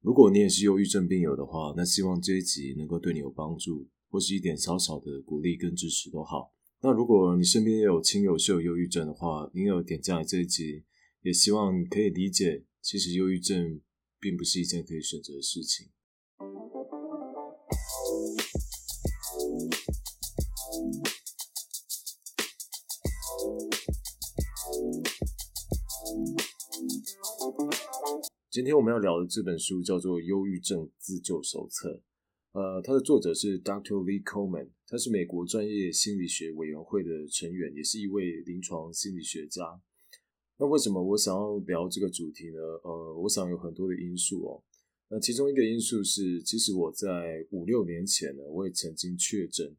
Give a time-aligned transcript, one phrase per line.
[0.00, 6.54] 如果你也是忧郁症病友的话，那希望这一集能够对你有帮助，或是一点小小的鼓励跟支持都好。
[6.80, 10.84] 那如果你身边也有亲友是有忧郁症的话，你有点赞这一集，
[11.20, 13.78] 也希望你可以理解，其实忧郁症
[14.18, 15.88] 并不是一件可以选择的事情。
[28.50, 32.02] 今天我们要聊的这本书叫做《忧郁症自救手册》，
[32.60, 34.02] 呃，它的作者是 Dr.
[34.02, 39.80] Lee Coleman，他是美国专业心理学委员会的成员，也是一位临床心理学家。
[40.58, 42.58] 那为什么我想要聊这个主题呢？
[42.82, 44.64] 呃，我想有很多的因素哦。
[45.10, 49.76] 那其中一个因素是，其实我在五六年前呢，我也曾经确诊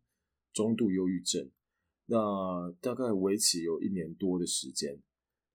[0.53, 1.51] 中度忧郁症，
[2.05, 4.97] 那大概为期有一年多的时间。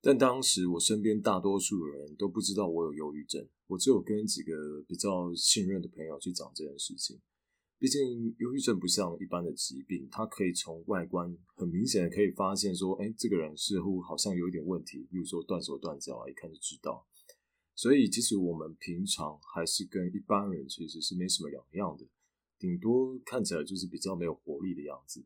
[0.00, 4.52] 但当时我身边大多数人都不知道我有忧郁症，我只有跟几个
[4.86, 7.20] 比较信任的朋友去讲这件事情。
[7.78, 17.06] 毕竟忧郁症不像一般的疾病，它可以从外观很明显的可以发现说，哎，这个人似乎好像有一点问题，比如说断手断脚啊，一看就知道。
[17.74, 22.06] 所以其实我们平常还是跟一般人其实是没什么两样的，
[22.58, 25.22] 顶多看起来就是比较没有活力的样子。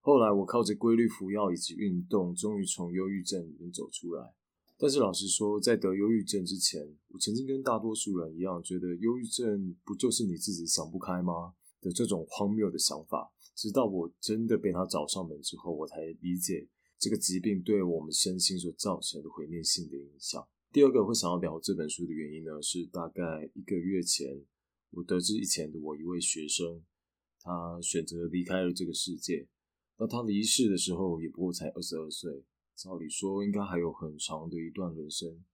[0.00, 4.34] 后来我靠着规律服药以及运动，终于从忧郁症里面走出来。
[4.78, 13.32] 但是老实说，在得忧郁症之前，我曾经跟大多数人一样，觉得忧郁症不就是你自己想不开吗的这种荒谬的想法。
[13.56, 20.46] 直到我真的被他找上门之后，我才理解这个疾病对我们身心所造成的毁灭性的影响。
[20.72, 24.40] 第二个会想要聊这本书的原因呢，是大概一个月前，
[24.90, 26.84] 我得知以前的我一位学生，
[27.40, 29.48] 他选择离开了这个世界。
[30.00, 32.44] 那他离世的时候也不过才二十二岁，
[32.76, 35.44] 照理说应该还有很长的一段人生，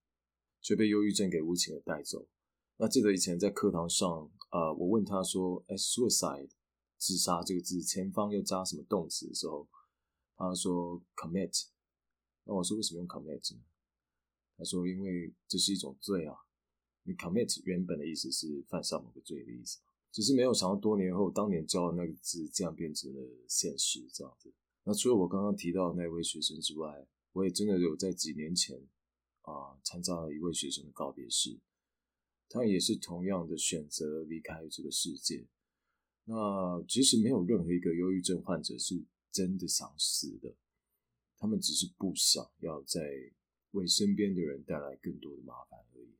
[0.60, 2.28] 却被忧郁症给无情的带走。
[2.76, 6.50] 那记得以前在课堂上，呃，我问他说：“哎，suicide，
[6.98, 9.66] 自杀这个字前方要加什么动词的时候，
[10.36, 11.68] 他说 commit。
[12.44, 13.62] 那我说为什么用 commit 呢？
[14.58, 16.36] 他说因为这是一种罪啊。
[17.04, 19.78] 你 commit 原本的意思是犯下某个罪的意思。
[20.14, 24.54] 只是没有想到，多年后当年教的那个字，竟然变成了现实这样子。
[24.84, 28.80] 那除了我刚刚提到的那位学生之外，我也真的有在几年前
[29.42, 31.58] 啊参加了一位学生的告别式，
[32.48, 35.48] 他也是同样的选择离开这个世界。
[36.26, 40.54] 那其实没有任何一个忧郁症患者是真的想死的，
[41.38, 43.00] 他们只是不想要再
[43.72, 46.14] 为身边的人带来更多的麻烦而已。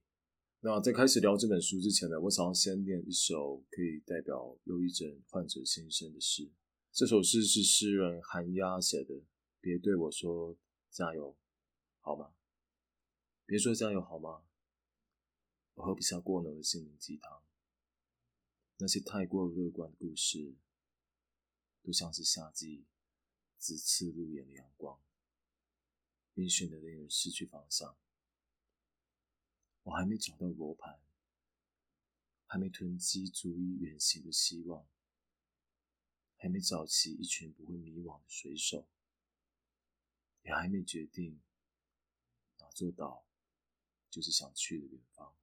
[0.67, 6.51] 那在开始聊这本书之前呢，我想要先念一首可以代表忧郁症患者心声的诗。
[6.91, 9.15] 这首诗是诗人韩鸦写的。
[9.61, 10.57] 别对我说
[10.91, 11.37] 加油，
[12.01, 12.33] 好吗？
[13.45, 14.45] 别说加油，好吗？
[15.75, 17.43] 我喝不下过浓的心灵鸡汤。
[18.79, 20.55] 那些太过乐观的故事，
[21.83, 22.87] 都像是夏季
[23.59, 24.99] 紫刺路眼的阳光，
[26.33, 27.95] 冰雪的令人失去方向。
[29.85, 30.99] 我还没找到罗盘，
[32.47, 34.87] 还没囤积足以远行的希望，
[36.37, 38.89] 还没找齐一群不会迷惘的水手，
[40.43, 41.41] 也还没决定
[42.59, 43.27] 哪座岛
[44.11, 45.37] 就是想去的远方。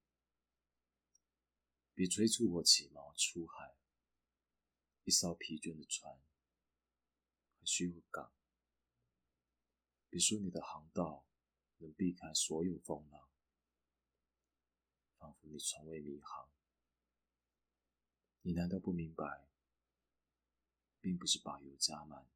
[1.94, 3.76] 别催促我起锚出海，
[5.04, 6.20] 一艘疲倦的船
[7.60, 8.34] 还需要港。
[10.10, 11.26] 别说你的航道
[11.78, 13.31] 能避开所有风浪。
[15.22, 16.50] 仿佛你从未迷航，
[18.42, 19.46] 你难道不明白，
[21.00, 22.28] 并不是把油加满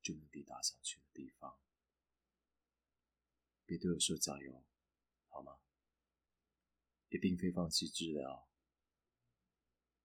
[0.00, 1.58] 就能抵达想去的地方？
[3.64, 4.62] 别对我说加油，
[5.26, 5.58] 好吗？
[7.08, 8.46] 也并非放弃治疗，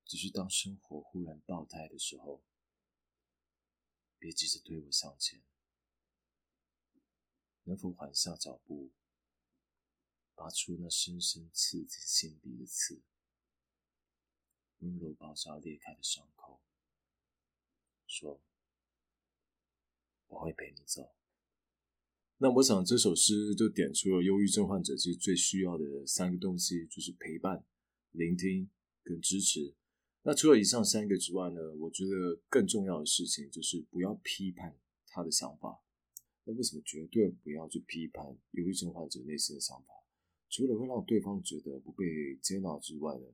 [0.03, 2.44] 只是当生活忽然爆胎的时候，
[4.18, 5.44] 别急着推我向前，
[7.66, 8.92] 能否缓下脚步？
[10.41, 13.00] 拔出那深深刺进心底的刺，
[14.79, 16.59] 温柔包扎裂开的伤口，
[18.08, 18.41] 说
[20.29, 21.14] ：“我会陪你走。”
[22.41, 27.64] 那我想这首诗就点出了忧郁症患者其实最需要的三个东西，就是陪伴、
[28.09, 28.67] 聆听
[29.03, 29.76] 跟支持。
[30.23, 35.84] 那除了以上三个之外呢，我觉得更重要的事情就是不要批判他的想法。
[36.46, 40.01] 那为什么绝对不要去批判忧郁症患者内心的想法？
[40.52, 42.06] 除了会让对方觉得不被
[42.42, 43.26] 接纳之外呢，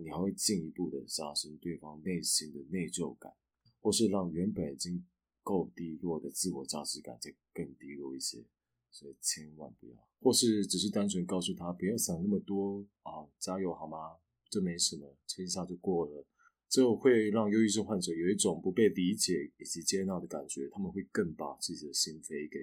[0.00, 3.32] 你还会进一步的加深对方内心的内疚感，
[3.80, 5.04] 或是让原本已经
[5.42, 8.44] 够低落的自我价值感再更低落一些。
[8.92, 14.16] 所以千万不要，或是只是单纯告诉他不要想那么多啊，加油好吗？
[14.48, 16.24] 这没什么，撑一下就过了。
[16.68, 22.58] 这会让忧郁症患者有一种不被理解以及接纳的感觉，他们会更把自己的心扉给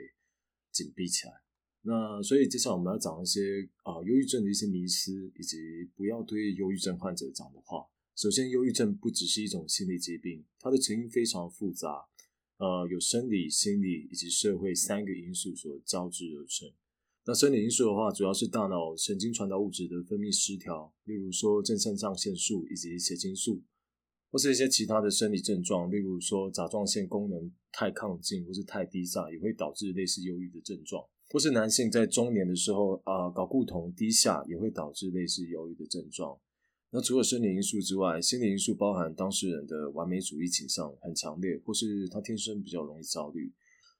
[0.72, 1.34] 紧闭起来。
[1.86, 5.58] 那所以接下来我们要讲一些啊忧郁症的一些迷思，以及
[5.96, 7.86] 不要对忧郁症患者讲的话。
[8.16, 12.06] 首先，忧郁症不只是一种心理疾病，它的成因非常复杂，
[12.58, 16.72] 呃，有生理、心理以及社会三个因素所交织而成。
[17.26, 23.62] 那生理因素的话，主要是大脑神经传导物质的分泌失调，例如说正肾上腺素以及血清素。
[24.30, 31.04] 或是一些其他的生理症状，例如说甲状腺功能太亢进或是太低下，也会导致类似忧郁的症状。
[31.34, 36.40] 或是男性在中年的时候啊，睾固酮低下，也会导致类似忧郁的症状。
[36.92, 43.52] 那除了生理因素之外，心理因素包含当事人的完美主义倾向很强烈，或是他天生比较容易焦虑，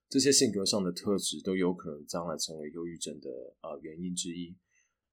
[0.08, 3.32] 这些性格上的特质都有可能将来成为忧郁症的
[3.62, 4.56] 啊原因之一。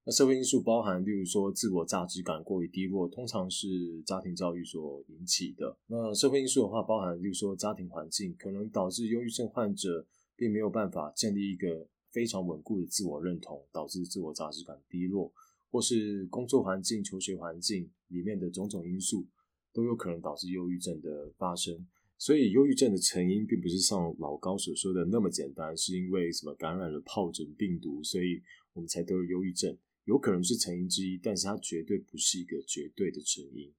[0.04, 5.74] 那社会因素包含，例如说自我价值感过于低落，通常是家庭教育所引起的。
[5.86, 10.06] 那社会因素的话，包含例如说家庭环境可能导致忧郁症患者
[10.36, 15.32] 并没有办法建立一个非常稳固的自我认同，导致自我价值感低落，
[15.70, 19.26] 或是工作环境、求学环境里面的种种因素
[19.72, 21.86] 都有可能导致忧郁症的发生。
[22.18, 28.42] 所以，忧郁症的成因并不是像老高所说的那么简单，是因为什么感染了疱疹病毒，所以
[28.74, 29.74] 我们才得了忧郁症。
[30.04, 33.72] 有可能是成因之一，但是它绝对不是一个绝对的成因。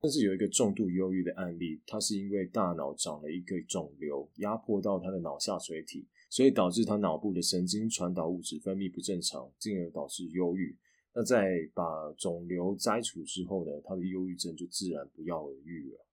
[0.00, 10.76] 但是有一个重度忧郁的案例，它是因为大脑长了一个肿瘤，压迫到他的脑下垂体，所以导致他脑部的神经传导物质分泌不正常，进而导致忧郁。
[11.14, 11.82] 那在把
[12.18, 16.06] 肿瘤摘除之后呢，他的忧郁症就自然不药而愈了。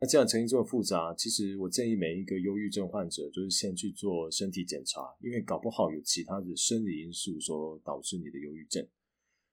[0.00, 8.86] 那这样成因这么复杂，其实我建议每一个忧郁症患者，就是先去做身体检查，因为搞不好有其他的生理因素所导致你的忧郁症。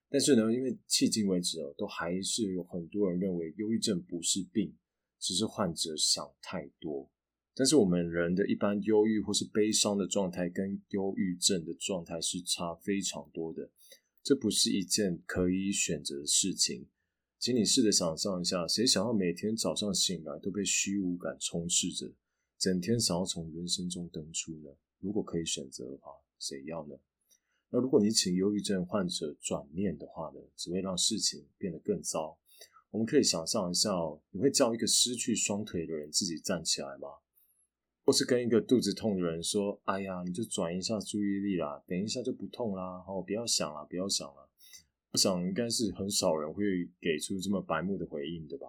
[0.07, 4.75] 但是呢，因为迄今为止哦，都还是有很多人认为忧郁症不是病，
[5.19, 7.09] 只是患者想太多。
[7.55, 13.71] 但是我们人的一般忧郁或是悲伤的状态，跟忧郁症的状态是差非常多的。
[14.21, 16.87] 这不是一件可以选择的事情。
[17.39, 22.11] 请你试着想象一下，谁想要每天早上醒来都被虚无感充斥着，
[22.57, 24.71] 整天想要从人生中登出呢？
[24.99, 26.95] 如果可以选择的话，谁要呢？
[27.69, 32.37] 那如果你请忧郁症患者转念的话呢，只会让事情变得更糟。
[32.89, 37.07] 我们可以想象一下，哦你会叫一个失去双腿的人自己站起来吗？
[38.05, 44.47] 或是跟一个肚子痛的人说：“哎呀，你就转移一下注意力啦，等一下就不痛啦，好，不要想了，不要想了。”
[45.11, 46.63] 我想应该是很少人会
[47.01, 48.67] 给出这么白目的回应的吧。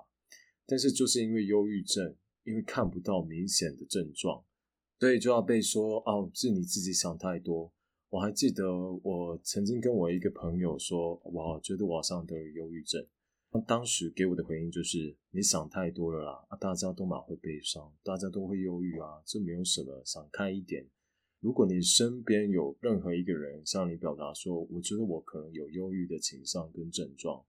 [0.65, 4.43] 但是就是因为忧郁症，因为看不到明显的症状，
[4.99, 7.71] 所以就要被说哦，是你自己想太多。
[8.09, 8.65] 我还记得
[9.03, 13.05] 我曾经跟我一个朋友说，我觉得我好像得了忧郁症。
[13.65, 20.87] 当时给我的回应就是你想太多了啦，大家都蛮会悲伤，大家都会忧郁啊，这没有什么，想开一点。
[21.41, 27.45] 如果你身边有任何一个人向你表达说，我觉得我可能有忧郁的倾向跟症状，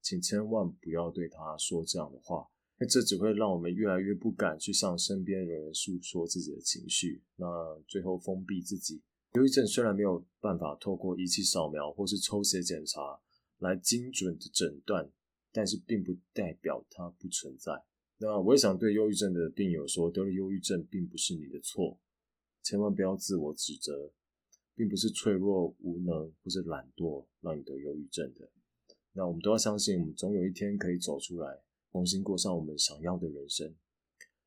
[0.00, 2.46] 请千万不要对他说这样的话，
[2.78, 7.46] 那这只会让我们越来越不敢去向身边的人诉说自己的情绪，那
[7.88, 9.02] 最后封闭自己。
[9.34, 13.20] 忧郁症虽然没有办法透过仪器扫描或是抽血检查
[13.58, 15.10] 来精准的诊断，
[15.52, 17.84] 但是并不代表它不存在。
[18.18, 21.98] 那我也想对忧郁症的病友说，得了忧郁症并不是你的错。
[22.62, 24.12] 千万不要自我指责，
[24.74, 28.50] 并不是脆弱无能或者懒惰让你得忧郁症的。
[29.12, 33.74] 那我们都要相信，我们总有一天可以走出来，重新过上我们想要的人生。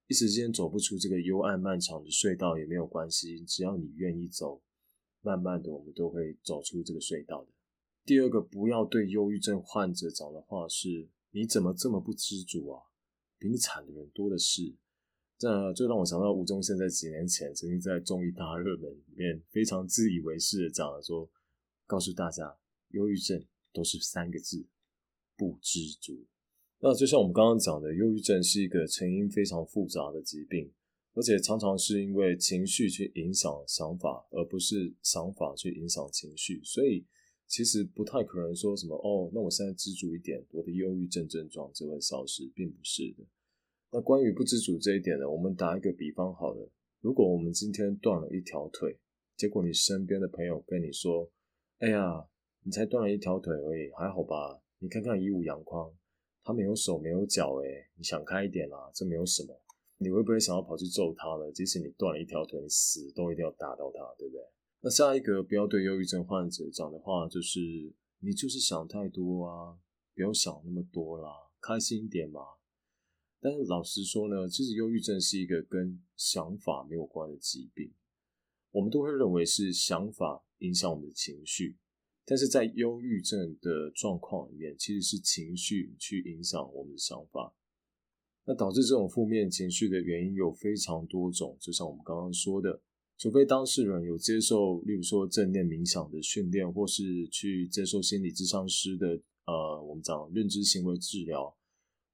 [0.08, 4.62] 一时间走不出这个幽暗漫长的隧道也没有关系，只要你愿意走，
[5.22, 7.52] 慢慢的我们都会走出这个隧道的。
[8.06, 12.82] 第二个，不要对忧郁症患者讲的话是：你怎么这么不知足啊？
[13.40, 14.76] 比你惨的人多的是。
[15.38, 21.30] 这就让我想到吴宗宪在几年前曾经在综艺大热门里面非常自以为是的讲了说，
[21.86, 22.58] 告诉大家，
[22.90, 24.66] 忧郁症都是三个字，
[25.36, 26.26] 不知足。
[26.80, 30.72] 那就像我们刚刚讲的，忧郁症是一个成因非常复杂的疾病，
[31.14, 37.06] 而且常常是因为情绪去影响想法，而不是想法去影响情绪，所以
[37.54, 43.24] 其实不太可能说什么哦，那我现在知足一点，我的忧郁症症状就会消失，并不是的。
[43.92, 46.72] 那关于不知足这一点呢，我们打一个比方好了。
[47.00, 48.98] 如果我们今天断了一条腿，
[49.38, 51.30] 结果你身边的朋友跟你说
[51.78, 52.28] ：“哎呀，
[52.64, 54.60] 你才断了一条腿而已，还好吧？
[54.80, 55.96] 你看看一五阳光，
[56.44, 59.62] 他没有手没有脚，诶，你想开一点啦，这没有什么。”
[60.02, 61.52] 你会不会想要跑去揍他呢？
[61.52, 64.42] 即使你断了一条腿，你死都一定要打到他，对不对？
[64.86, 69.80] 那下一个不要对忧郁症患者讲的话，就是你就是想太多啊，
[70.14, 71.30] 不要想那么多啦，
[71.62, 72.42] 开心一点嘛。
[73.40, 77.94] 但是老实说呢，其实忧郁症是一个跟想法没有关的疾病，
[78.72, 81.78] 我们都会认为是想法影响我们的情绪，
[82.26, 87.56] 但是在忧郁症的状况里面，其实是情绪去影响我们的想法。
[88.44, 92.82] 那导致这种负面情绪的原因有非常多种，就像我们刚刚说的。
[93.18, 99.08] 除非当事人有接受，例如说正念冥想的训练，或是去接受心理咨商师的，
[99.46, 101.56] 呃，我们讲认知行为治疗，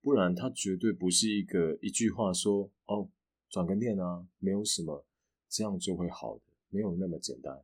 [0.01, 3.10] 不然他绝对不是一个一句话说哦，
[3.50, 5.03] 转个念啊，没有什么，
[5.50, 7.60] 这样就会好的，没有那么简单。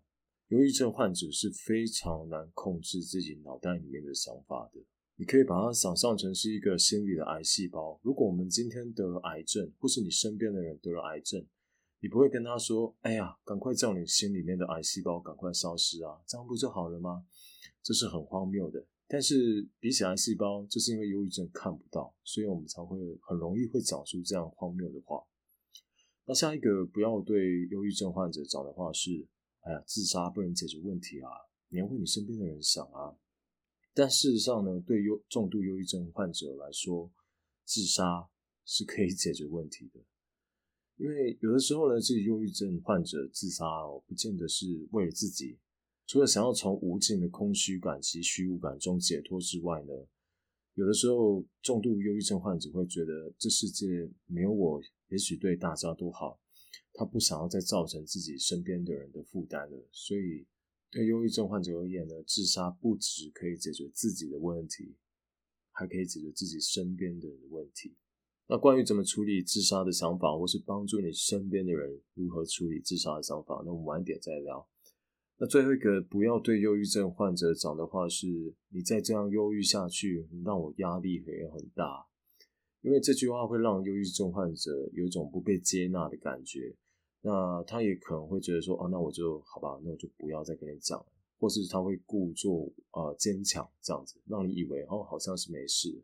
[0.49, 4.79] 忧郁症患者是非常难控制自己脑袋里面的想法的，
[5.17, 7.99] 你可以把它想象成是一个心理的癌细胞。
[8.01, 11.45] 如果我们今天得了癌症，或是你身边的人得了癌症，
[11.99, 17.25] 你不会跟他说：“哎呀，赶快叫你心里面的癌细胞赶快消失啊，这样不就好了吗？”
[17.81, 18.85] 这是很荒谬的。
[19.07, 25.23] 但是比起癌细胞，就是因为忧郁症看不到，所以我们才会很容易会讲出这样荒谬的话。
[26.25, 29.27] 那下一个不要对忧郁症患者讲的话是
[29.61, 31.29] ：“哎呀，自杀不能解决问题啊，
[31.69, 33.15] 你要为你身边的人想啊。”
[33.93, 37.11] 但事实上呢，对忧重度忧郁症患者来说，
[37.63, 38.27] 自杀
[38.65, 39.99] 是可以解决问题的。
[40.97, 45.57] 因为有的时候呢，这个忧郁症患者自杀哦，不见得是为了自己，
[46.07, 49.93] 除了想要从无尽的空虚感及虚无感中解脱之外呢，
[50.75, 56.39] 有的时候重度忧郁症患者会觉得这世界没有我，也许对大家都好，
[56.93, 60.45] 他不想要再造成自己身边的人的负担了，所以
[60.89, 64.95] 对忧郁症患者而言呢，自杀不只可以解决自己的问题，
[65.71, 67.93] 还可以解决自己身边的人的问题。
[68.47, 74.67] 那关于怎么处理自杀的想法，或是帮助你身边的人如何处理自杀的想法，那我们晚点再聊。
[75.37, 82.05] 那最后一个，不要对忧郁症患者讲的话是：你再这样忧郁下去，让我压力也很大。
[82.81, 86.75] 因为这句话会让忧郁症患者有一种不被接纳的感觉。
[87.21, 91.05] 那他也可能会觉得说：哦，那我就好吧，那我就不要再跟你讲了。
[91.37, 96.01] 或是他会故作呃坚强这样子，让你以为哦好像是没事。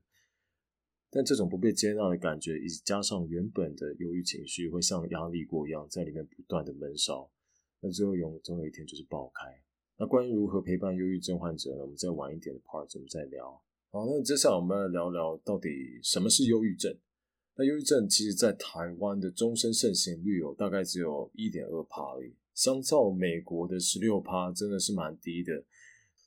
[1.13, 7.29] 但这种不被接纳的感觉，以及加上原本的忧郁情绪，会像压力锅一样在里面不断的闷烧，
[7.81, 9.61] 那最后有总有一天就是爆开。
[9.97, 11.81] 那关于如何陪伴忧郁症患者呢？
[11.81, 13.61] 我们再晚一点的 part 我们再聊。
[13.91, 15.69] 好，那接下来我们来聊聊到底
[16.01, 16.97] 什么是忧郁症。
[17.55, 25.65] 那忧郁症其实在台湾的终身盛行率有大概只有一点二趴而已，相较美国的十六趴，真的是蛮低的。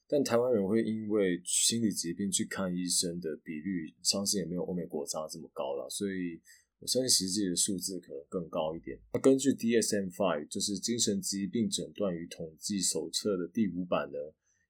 [0.06, 6.40] 但台湾人会因为心理疾病去看医生的比率，相信也没有欧美国家这么高了，所以
[6.78, 9.00] 我相信实际的数字可能更高一点。
[9.14, 14.18] 那根据 DSM-5，就是精神疾病诊断与统计手册的第五版呢，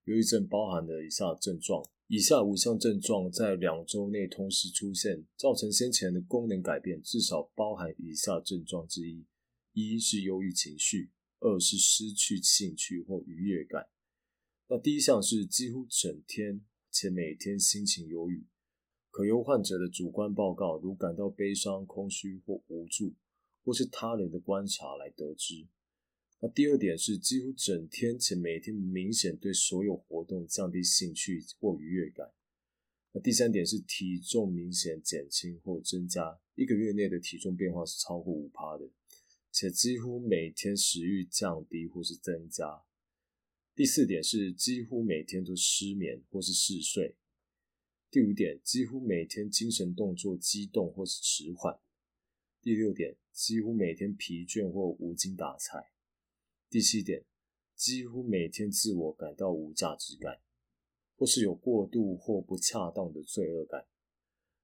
[0.04, 9.26] 忧郁症包含了以下症状：以下五项症状在两周内同时出现，造成先前的功能改变，至少包含以下症状之一：
[9.72, 11.10] 一是忧郁情绪，
[11.40, 13.84] 二是失去兴趣或愉悦感。
[14.74, 18.44] 那第一项是几乎整天且每天心情忧郁，
[19.08, 23.14] 可由患者的主观报告，如感到悲伤、空虚或无助，
[23.62, 25.68] 或是他人的观察来得知。
[26.40, 32.32] 那第二点是几乎整天且每天明显对所有活动降低兴趣或愉悦感。
[33.12, 38.90] 那第三点是体重明显减轻或增加，一个月内的体重变化是超过五趴的，
[39.52, 42.82] 且几乎每天食欲降低或是增加。
[43.76, 47.16] 第四点是几乎每天都失眠或是嗜睡。
[48.08, 51.80] 第五点，几乎每天精神动作激动或是迟缓。
[52.62, 55.90] 第六点，几乎每天疲倦或无精打采。
[56.70, 57.24] 第七点，
[57.74, 60.40] 几乎每天自我感到无价值感，
[61.16, 63.88] 或是有过度或不恰当的罪恶感。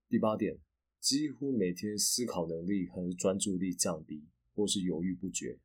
[0.08, 0.60] 第八点，
[1.00, 5.58] 几乎每天思考能力和专注力降低，或是犹豫不决。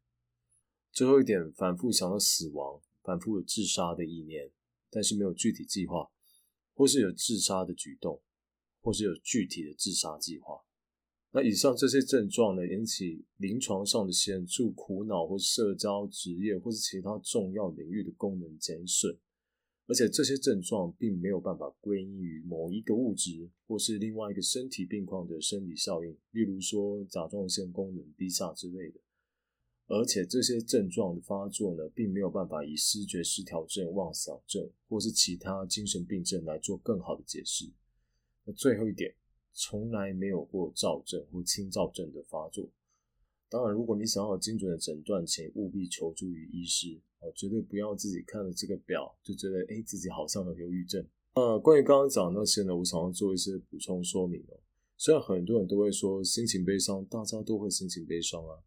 [0.92, 2.82] 最后一点，反复想到死亡。
[3.06, 4.52] 反复有自杀的意念，
[4.90, 6.10] 但是没有具体计划，
[6.74, 8.20] 或是有自杀的举动，
[8.82, 10.60] 或是有具体的自杀计划。
[11.32, 19.16] 那以上这些症状呢，引起临床上的显著苦恼或社交、职业或是其他重要领域的功能减损，
[19.86, 29.00] 而且这些症状并没有办法归因于某一个物质或是另外一个身体病况的生理效应，例如说甲状腺功能低下之类的。
[29.88, 37.72] 而且这些症状的发作呢，并没有办法以视觉失调症、妄想症或是其他精神病症来做更好的解释。
[38.46, 39.14] 那最后一点，
[39.54, 42.68] 从来没有过躁症或轻躁症的发作。
[43.48, 51.06] 当然，如果你想要精准的诊断，请务必求助于医师哦，绝对不要自己看了这个表就觉得哎自己好像有忧郁症。
[51.36, 54.60] 呃，关于刚刚讲那些呢，我想要做一些补充说明哦。
[54.98, 58.58] 虽然很多人都会说心情悲伤，大家都会心情悲伤啊，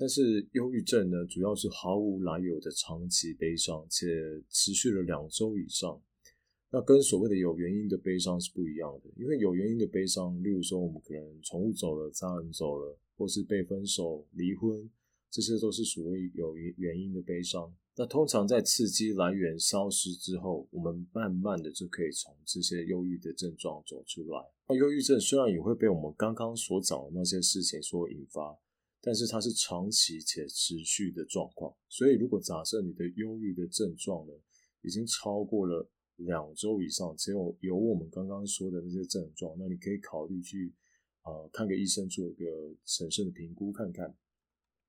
[0.00, 4.06] 但是忧郁症呢，主要是毫无来由的长期悲伤，且
[4.48, 6.00] 持续了两周以上。
[6.70, 14.88] 那跟所谓的有原因的悲伤是不一样的，因为有原因的悲伤，例如说我们可能宠物走了、家人走了，或是被分手、离婚，
[15.30, 17.70] 这些都是属于有原因的悲伤。
[17.94, 24.40] 那通常在刺激来源消失之后，我们慢慢的就可以从这些忧郁的症状走出来。
[24.66, 28.56] 那忧郁症虽然也会被我们刚刚所讲的那些事情所引发，
[29.00, 31.74] 但是它是长期且持续的状况。
[31.88, 34.32] 所以如果假设你的忧郁的症状呢，
[34.82, 35.90] 已经超过了。
[36.26, 40.70] 两周以上，只有有我们刚刚说的那些症状，那你可以考虑去
[41.22, 42.44] 呃看个医生做一个
[42.84, 44.14] 审慎的评估看看。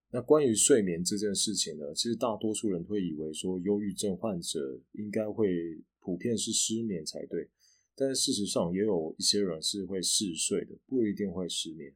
[0.10, 7.50] 那关于睡眠这件事情呢，其实大多数人会以为说忧郁症患者应该会普遍是失眠才对，
[7.96, 11.96] 但是事实上也有一些人是会嗜睡的，不一定会失眠。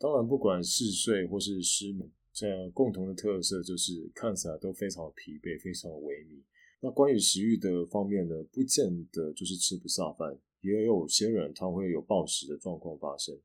[0.00, 6.40] 当然，不管嗜睡或是失眠，这样共同的特色就是看起来都非常疲惫，非常萎靡。
[6.80, 13.38] 那关于食欲的方面呢，不见得就是吃不下饭，也有些人他会有暴食的状况发生。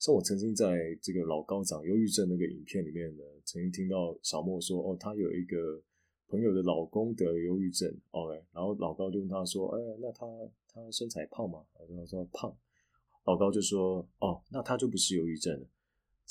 [0.00, 5.80] 像我曾经在这个老高讲忧郁症那个影片里面呢，曾经听到小莫说，哦，他有一个
[6.26, 10.26] 朋友的老公得忧郁症，OK，然后老高就问他说，哎，那他
[10.66, 11.64] 他身材胖吗？
[11.72, 12.52] 他说胖，
[13.26, 15.66] 老高就说，哦，那他就不是忧郁症了。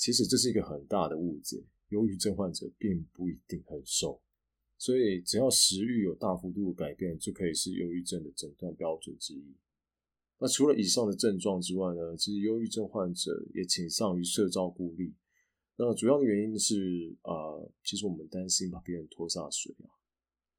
[0.00, 4.18] 其实这是一个很大的误解，忧郁症患者并不一定很瘦。
[4.78, 9.54] 所以，只要食欲有大幅度改变，就可以是忧郁症的诊断标准之一。
[10.38, 15.12] 那除了以上的症状之外呢，其实忧郁症患者也倾向于社交孤立。
[15.76, 19.92] 那主要的原因是，呃，其实我们担心把别人拖下水啊。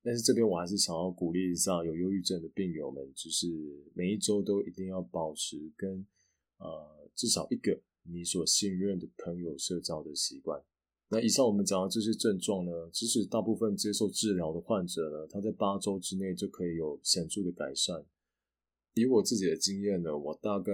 [0.03, 3.47] 但是这边我还是想要鼓励一下有忧郁症的病友们，就是
[3.95, 6.05] 每一周都一定要保持跟
[6.57, 10.61] 呃至少一个你所信任的朋友社交的习惯。
[11.09, 18.05] 那以上我们讲的这些症状呢，其实大部分接受治疗的患者呢，他在八周之内就可以有显著的改善。
[18.93, 20.71] 以我自己的经验呢，我大概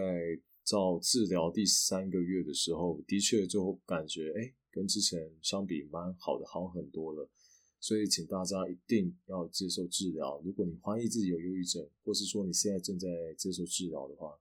[0.64, 7.28] 照治疗第三个月的时候，的确就感觉哎，跟之前相比蛮好的，好很多了。
[7.80, 10.42] 所以请大家一定要接受治疗。
[10.44, 14.34] 如果你怀疑自己有忧郁症，或是说你现在正在接受治疗的话，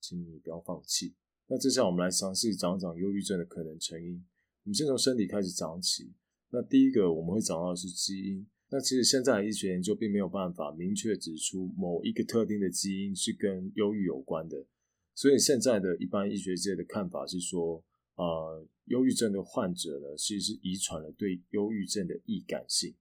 [0.00, 1.14] 请你不要放弃。
[1.52, 4.24] 那接下来我们来详细讲讲忧郁症的可能成因。
[4.62, 6.12] 我们先从身体开始讲起。
[6.50, 8.46] 那第一个我们会讲到的是基因。
[8.68, 14.64] 那其实现在医学研究并没有办法明确指出某一个特定的基因是跟忧郁有关的。
[15.12, 17.82] 所以现在的一般医学界的看法是说，
[18.14, 22.94] 呃，忧郁症的患者呢，其实是遗传了对忧郁症的易感性。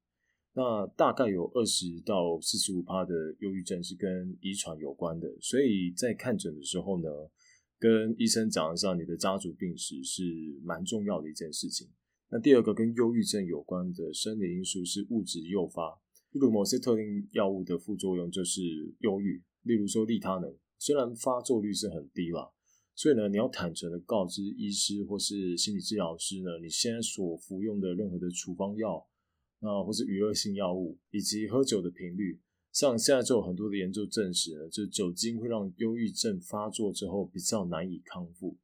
[0.53, 5.31] 那大概有二十到四十五趴的忧郁症是跟遗传有关的。
[5.39, 7.07] 所以在看诊的时候呢。
[7.79, 10.21] 跟医生讲一下你的家族病史是
[10.61, 11.87] 蛮重要的一件事情。
[12.29, 15.89] 那第二个跟忧郁症有关的生理因素是物质诱发，
[16.31, 18.61] 例如某些特定药物的副作用就是
[18.99, 22.51] 忧郁，例如说利他能，虽然发作率是很低啦，
[22.93, 29.07] 所以呢你要坦诚的告知医师或是心理治疗师呢，你现在所服用的任何的处方药，
[29.61, 32.39] 那或是娱乐性药物以及喝酒的频率。
[32.79, 38.55] 像现在就有很多的研究证实呢，就酒精会让忧郁症发作之后比较难以康复，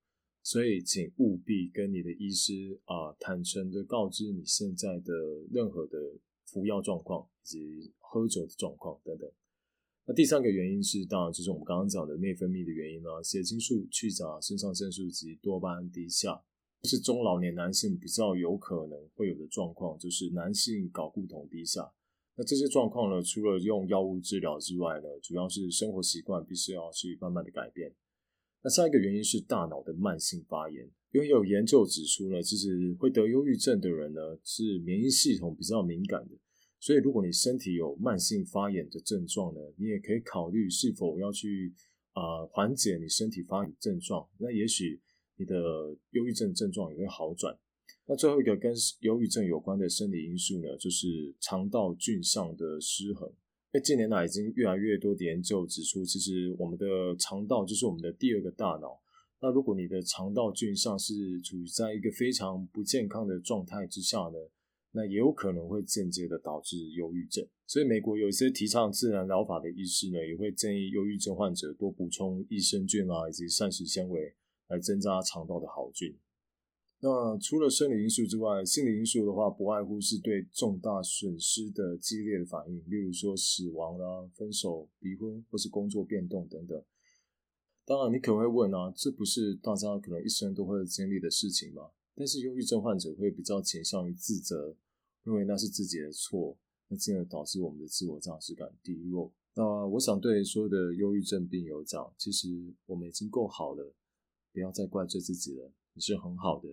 [0.42, 5.14] 所以请务必跟你的医师啊坦诚的告知你现在的
[5.52, 6.00] 任何的
[6.46, 9.30] 服药状况以及喝酒的状况等等。
[10.06, 16.42] 那第三个原因是，当然就是我们刚刚讲的内分泌的原因啦，血清素去甲、肾上腺素及多巴胺低下，
[16.84, 21.92] 是中老年男性比较有可能会有的状况，就是男性睾固酮低下。
[22.38, 27.94] 那这些状况呢，除了用药物治疗之外呢，主要是生活习惯必须要去慢慢的改变。
[28.62, 36.36] 那下一个原因是大脑的慢性发炎，因为有研究指出呢，其实会得忧郁症的人呢，是免疫系统比较敏感的，
[36.80, 41.74] 所以如果你身体有慢性发炎的症状呢，你也可以考虑是否要去
[42.14, 45.00] 啊缓解你身体发炎症状，那也许
[45.38, 45.56] 你的
[46.12, 47.58] 忧郁症症状也会好转。
[48.08, 53.28] 那最后一个跟忧郁症有关的生理因素呢，就是肠道菌相的失衡。
[53.28, 56.86] 因为近年来已经越来越多的研究指出，其实我们的
[57.18, 59.02] 肠道就是我们的第二个大脑。
[59.42, 64.38] 那如果你的肠道菌相是处于在一个非常不健康的状态之下呢，
[64.92, 67.46] 那也有可能会间接的导致忧郁症。
[67.68, 74.34] 所以美国有一些提倡自然疗法的医师呢，也会建议忧郁症患者多补充益生菌啊，以及膳食纤维
[74.70, 76.16] 来增加肠道的好菌。
[77.08, 86.84] 那除了生理因素之外，心理因素的话，不外乎是对重大损失的激烈的反应，例如说死亡啦、分手、离婚或是工作变动等等。
[87.86, 91.92] 当然，你可能会问啊，这不是大家可能一生都会经历的事情吗？
[92.16, 94.76] 但是忧郁症患者会比较倾向于自责，
[95.26, 99.32] 认为那是自己的错，那进而导致我们的自我价值感低落。
[99.54, 103.94] 那我想对所有的忧郁症病友讲，其实我们已经够好了，
[104.52, 106.70] 不要再怪罪自己了，你是很好的。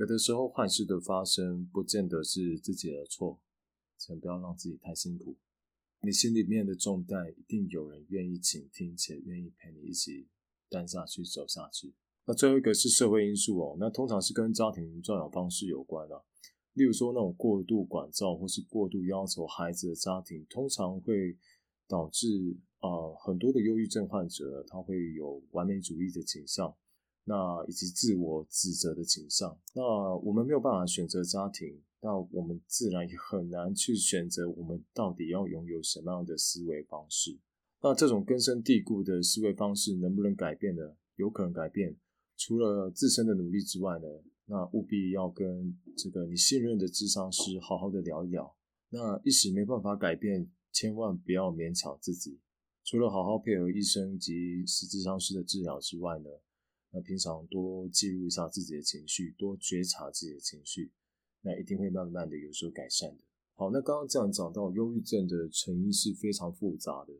[0.00, 3.38] 有的时候坏事的发生，不见得是自己的错，
[3.98, 5.36] 请不要让自己太辛苦。
[6.00, 10.26] 你心里面的重担，一定有人愿意倾听且愿意陪你一起
[10.70, 11.92] 担下去、走下去。
[12.24, 16.24] 那最后一个是社会因素哦，那通常是跟家庭教养方式有关的。
[16.72, 21.36] 例如说，那种过度管教或是过度要求孩子的家庭，通常会
[21.86, 22.88] 导致啊
[23.22, 26.74] 很多的忧郁症患者，他会有完美主义的倾向。
[27.30, 37.38] 那以及自我指责的倾向，那我们没有办法选择家庭，那我们自然也很难去选择我们到底要拥有什么样的思维方式。
[37.82, 40.96] 那这种根深蒂固的思维方式能不能改变呢？
[41.14, 41.96] 有可能改变，
[42.36, 44.08] 除了自身的努力之外呢，
[44.46, 48.52] 那务必要跟这个你信任的智商师好好的聊一聊。
[48.88, 52.40] 那一时没办法改变，千万不要勉强自己。
[52.82, 56.28] 除了好好配合医生及智商师的治疗之外呢？
[56.92, 60.90] 那平常多记录一下自己的情绪，多觉察自己的情绪，
[61.42, 63.22] 那一定会慢慢的有所改善的。
[63.54, 67.12] 好，那刚刚这样讲到，忧郁症的成因是非常复杂的，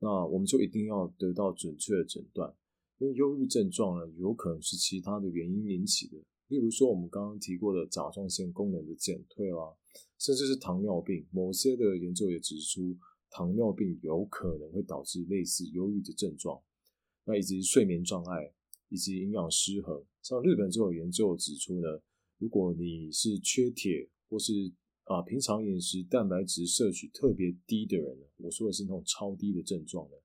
[0.00, 2.54] 那我们就一定要得到准确的诊断，
[2.98, 9.74] 因为忧郁症状呢，有可能是其他的原因引起的，例如说我们刚刚提过的甲状腺功能的减退啦，
[10.18, 12.96] 甚至是糖尿病，某些的研究也指出，
[13.30, 16.60] 糖尿病有可能会导致类似忧郁的症状，
[17.24, 18.52] 那以及睡眠障碍。
[18.88, 22.00] 以及营养失衡，像日本就有研究指出呢，
[22.38, 24.72] 如果你是缺铁或是
[25.04, 30.16] 啊平常饮食蛋白质摄取特别低的人，我说的是那种超低的症状呢，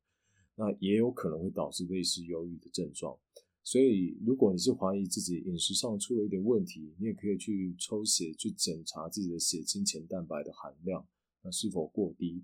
[0.56, 3.18] 那也有可能会导致类似忧郁的症状。
[3.64, 11.08] 所以如果你是怀疑自己饮食上出了一点问题，你也可以去抽血去检查自己的血清前蛋白的含量，
[11.44, 12.44] 那是否过低？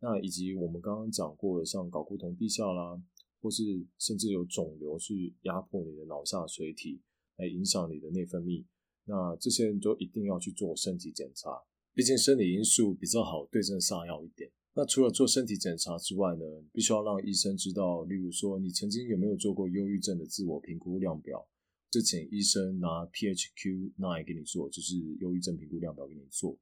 [0.00, 3.02] 那以及我们刚刚讲过的，像睾固酮低下啦。
[3.40, 3.62] 或是
[3.98, 7.00] 甚至有肿瘤去压迫你的脑下垂体，
[7.36, 8.64] 来影响你的内分泌，
[9.04, 11.50] 那这些人都一定要去做身体检查。
[11.94, 14.50] 毕竟生理因素比较好对症下药一点。
[14.74, 21.44] 那除了做身体检查之外呢，必须要让医生知道，例如说你曾经有没有做过忧郁症的自我评估量表，
[21.90, 26.56] 就请医生拿 PHQ-9 给你做，就是忧郁症评估量表给你做。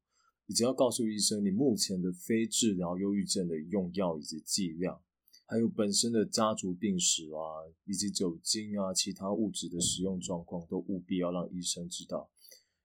[0.46, 5.02] 你只要告诉医生你目前的非治疗忧郁症的用药以及剂量。
[5.46, 12.28] 还有本身的家族病史啊，以及酒精啊、其他物质的使用状况，都务必要让医生知道。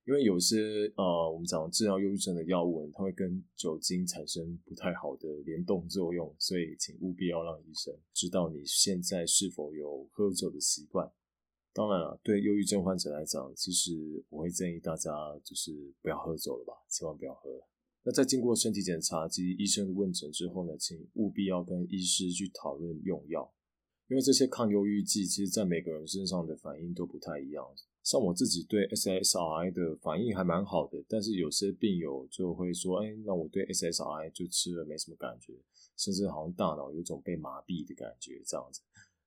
[0.04, 11.10] 因为有些呃，我们讲治疗忧郁症的药物，它会跟酒精产生不太好的联动作用，所以请务必要让医生知道你现在是否有喝酒的习惯。
[11.72, 15.10] 当然了，对忧郁症患者来讲，其实我会建议大家
[15.44, 17.48] 就是不要喝酒了吧，千万不要喝。
[18.04, 23.52] 那在经过身体检查及医生的问诊之后呢，请务必要跟医师去讨论用药，
[24.08, 27.64] 因为这些抗忧郁剂其实在每个人身上的反应都不太一样。
[28.02, 35.54] 像我自己对 SSRI 的反应还蛮好的，但是有些病友就会说，哎，那我对 SSRI 就吃了没什么感觉，
[35.96, 38.80] 甚至好像大脑有种被麻痹的感觉这样子。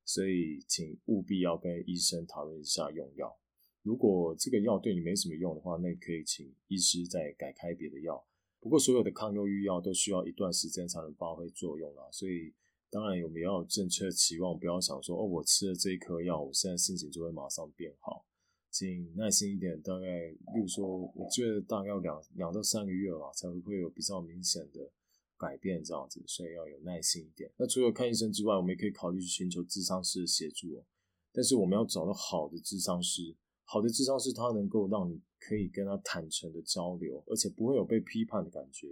[0.04, 3.34] 所以请务必要跟医生讨论一下用药。
[3.82, 8.22] 如果这个药对你没什么用的话，那可以请医师再改开别的药。
[8.66, 12.52] 不过，所有的抗忧郁药都需要一段时间才能发挥作用啦，所以
[12.90, 18.26] 当然我们要正确期望，不要想说哦，我吃了这一颗药，我现在心情就会马上变好，
[18.72, 24.90] 请耐心一点，大概，例如说，我觉得大概要两两到三个月吧，才会有比较明显的
[25.38, 27.52] 改变这样子，所以要有耐心一点。
[27.58, 30.84] 那除了看医生之外，我们也可以考虑去寻求智商师的协助哦，
[31.32, 33.36] 但是我们要找到好的智商师。
[33.66, 38.88] 好的智商是他能够让你可以跟他坦诚的交流，而且不会有被批判的感觉。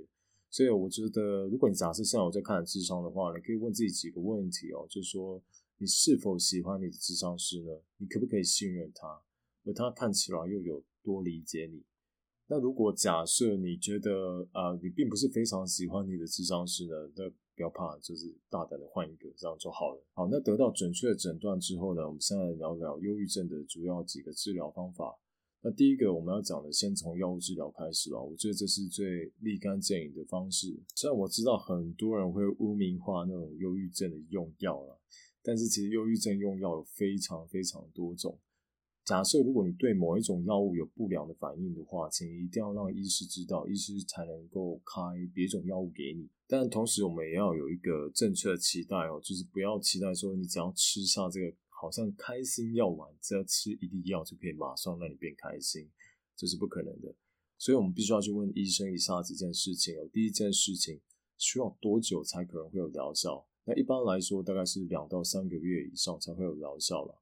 [0.50, 5.42] 所以我觉得，如果你假设现在我在看智商的话，你可以问自己几个问题哦，就是说
[5.78, 7.72] 你是否喜欢你的智商师呢？
[7.98, 9.08] 你可不可以信任他？
[9.66, 11.84] 而他看起来又有多理解你？
[12.48, 16.94] 那如果假设你觉得啊，你并不是非常喜欢你的智商师呢？
[17.16, 17.24] 那
[17.56, 20.04] 不要怕，就是大胆的换一个，这样就好了。
[20.14, 25.18] 好，那得到准确的诊断之后呢，我们现在聊聊忧郁症的主要几个治疗方法。
[25.62, 28.24] 那第一个我们要讲的，先从药物治疗开始哦。
[28.24, 30.78] 我觉得这是最立竿见影的方式。
[30.96, 35.00] 虽然我知道很多人会污名化那种忧郁症的用药了，
[35.42, 38.38] 但是其实忧郁症用药有非常非常多种。
[39.06, 45.02] 假设如果你对某一种药物有不良的反应的话，请一定要让医师知道，医师才能够开
[45.34, 46.30] 别种药物给你。
[46.48, 55.90] 但同时，我们也要有一个正确的期待哦，就是不要期待说你只要吃下这个好像开心药丸，只要吃一粒药就可以马上让你变开心，
[56.38, 57.14] 这是不可能的。
[57.58, 60.10] 所以我们必须要去问医生一下几件事情哦。
[60.14, 61.02] 第一件事情，
[61.38, 63.46] 需要多久才可能会有疗效？
[63.66, 67.20] 那一般来说，大概是两到三个月以上才会有疗效了。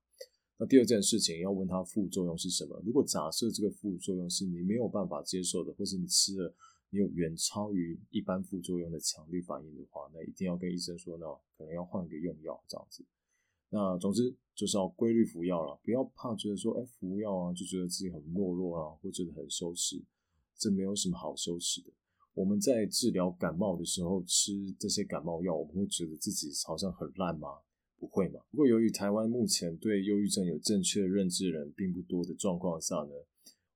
[0.61, 2.79] 那第二件事情要问他副作用是什么？
[2.85, 6.53] 如果假设这个副作用是你没有办法接受的，或是你吃了
[6.91, 11.25] 你有远超于一般副作用的强烈反应的话，那一定要跟医生说，那
[11.57, 13.03] 可能要换一个用药这样子。
[13.69, 19.99] 那总之就是要规律服药了，不要怕觉得说，哎，服药啊就觉得自己很懦弱啊，或者很羞耻，
[20.59, 21.91] 这没有什么好羞耻的。
[22.35, 27.47] 我们在治疗感冒的时候吃这些感冒药，我们会觉得自己好像很烂吗？
[28.01, 28.39] 不会嘛？
[28.49, 33.11] 不过由于台湾目前对忧郁症有正确认知的人并不多的状况下呢，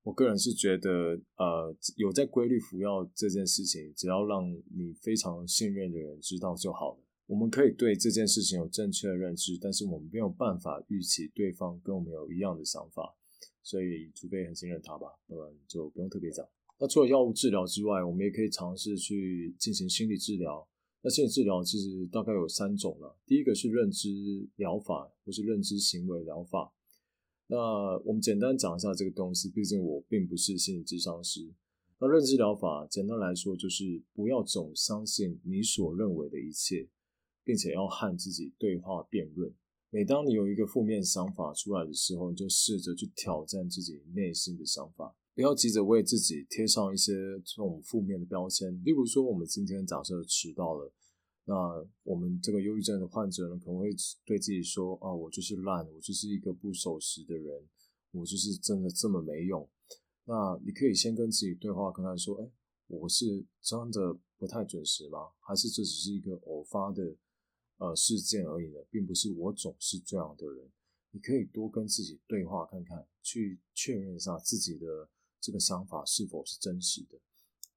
[0.01, 0.89] 我个人是觉得，
[1.37, 7.03] 呃，有在规律服药这件事情，只要让你非常信任的人知道就好了。
[7.27, 13.15] 我们可以对这件事情有正确的认知，但是我们没有办法预期对方跟我们有一样的想法，
[13.61, 16.43] 所以除非很信任他吧，不然就不用特别讲。
[16.79, 20.67] 那除了药物治疗之外，我们也可以尝试去进行心理治疗。
[21.05, 23.15] 那心理治疗其实大概有三种了。
[23.27, 24.09] 第一个是认知
[24.55, 26.73] 疗法，或是认知行为疗法。
[27.45, 27.55] 那
[28.03, 31.53] 我们简单讲一下这个东西，毕竟我并不是心理智商师。
[31.99, 36.89] 那认知疗法简单来说，就是不要总相信你所认为的一切，
[37.43, 39.53] 并且要和自己对话辩论。
[39.91, 45.15] 每当你有一个负面想法出来的时候，你就试着去挑战自己内心的想法。
[45.35, 50.93] 不要急着为自己贴上一些这种负面的标签，例如说，我们今天假设迟到了，
[51.43, 51.53] 那
[52.03, 53.89] 我们这个忧郁症的患者呢，可能会
[54.23, 57.67] 对自己说：“啊，我就是烂，我就是一个不守时的人，
[58.11, 59.69] 我就是真的这么没用。”
[60.23, 62.49] 那你可以先跟自己对话，跟他说：“哎，
[62.87, 65.19] 我是真的不太准时吗？
[65.41, 67.13] 还是这只是一个偶发的
[67.79, 68.79] 呃事件而已呢？
[68.89, 70.71] 并不是我总是这样的人。”
[71.11, 75.09] 你可以多跟自己对话看看，去确认一下自己的。
[75.45, 77.19] 这个想法是否是真实的？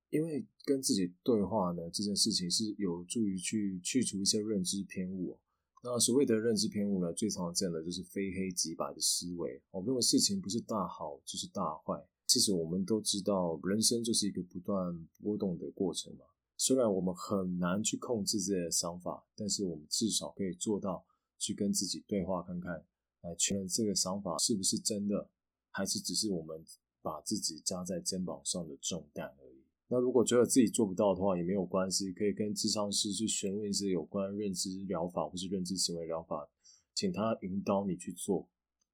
[0.08, 5.38] 因为跟自己对话呢，这件事情是有助于去去除一些认知偏误。
[5.84, 9.60] 那所谓的认知偏误呢，最常见的就是非黑即白的思维。
[9.70, 12.02] 我认为事情不是大好就是大坏。
[12.26, 16.24] 其实我们都知道，人生就是一个不断波动的过程嘛。
[16.56, 21.04] 虽然我们很难去控制这些想法，但是我们至少可以做到
[21.38, 22.82] 去跟自己对话看看，
[23.20, 25.28] 来确认这个想法是不是真的，
[25.70, 26.64] 还是只是我们。
[27.08, 29.64] 把自己加在肩膀上的重担而已。
[29.88, 36.46] 那如果觉得自己做不到的话，也没有关系，可以跟智商师去询问一些有关认知疗法或是认知行为疗法，
[36.94, 38.46] 请他引导你去做。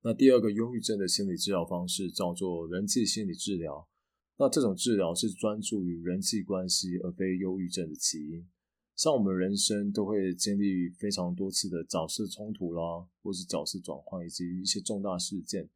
[0.03, 3.89] 那第二个忧郁症的心理治疗方式叫做人际心理治疗。
[4.37, 8.47] 那这种治疗是专注于人际关系，而非忧郁症的起因。
[8.95, 15.69] 像我们人生都会经历非常多次的角色冲突啦，或是角色转换，以及一些重大事件。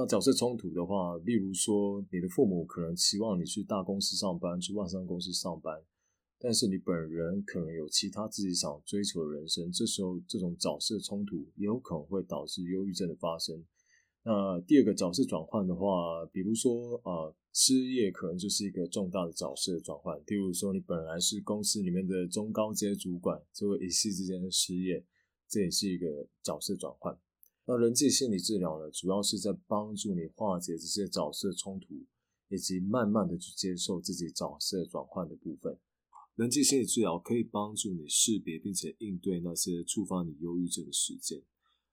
[0.00, 5.82] 那角色冲突的话，例如说，你的父母可能期望你去大公司上班，去万商公司上班，
[6.38, 13.66] 但是你本人可能有其他自己想追求的人生，这时候这种角色冲突也有可能会导致忧郁症的发生。
[14.22, 20.16] 那第二个角色转换的话，比如说啊，失业可能就是一个重大的角色转换。
[20.28, 25.04] 例如说，你本来是公司里面的中高阶主管，结果一夕之间失业，
[25.48, 27.18] 这也是一个角色转换。
[27.70, 32.02] 那人际心理治疗呢，主要是在帮助你化解这些角色冲突，
[32.48, 35.78] 以及慢慢的去接受自己角色转换的部分。
[36.34, 41.42] 人际心理治疗可以帮助你识别并且应对那些触发你忧郁症的事件，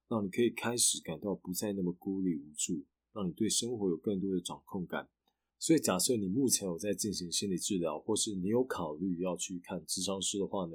[0.08, 5.10] 让你可以开始感到不再那么孤立无助，让你对生活有更多的掌控感。
[5.58, 10.74] 所以，假设你目前有在进行心理治疗，或是你有考虑要去看智商师的话呢，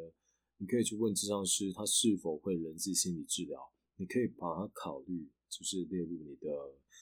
[0.60, 3.72] 你可以去问智商师，他是否会人际心理治疗。
[4.02, 6.50] 你可以把它考虑，就是列入你的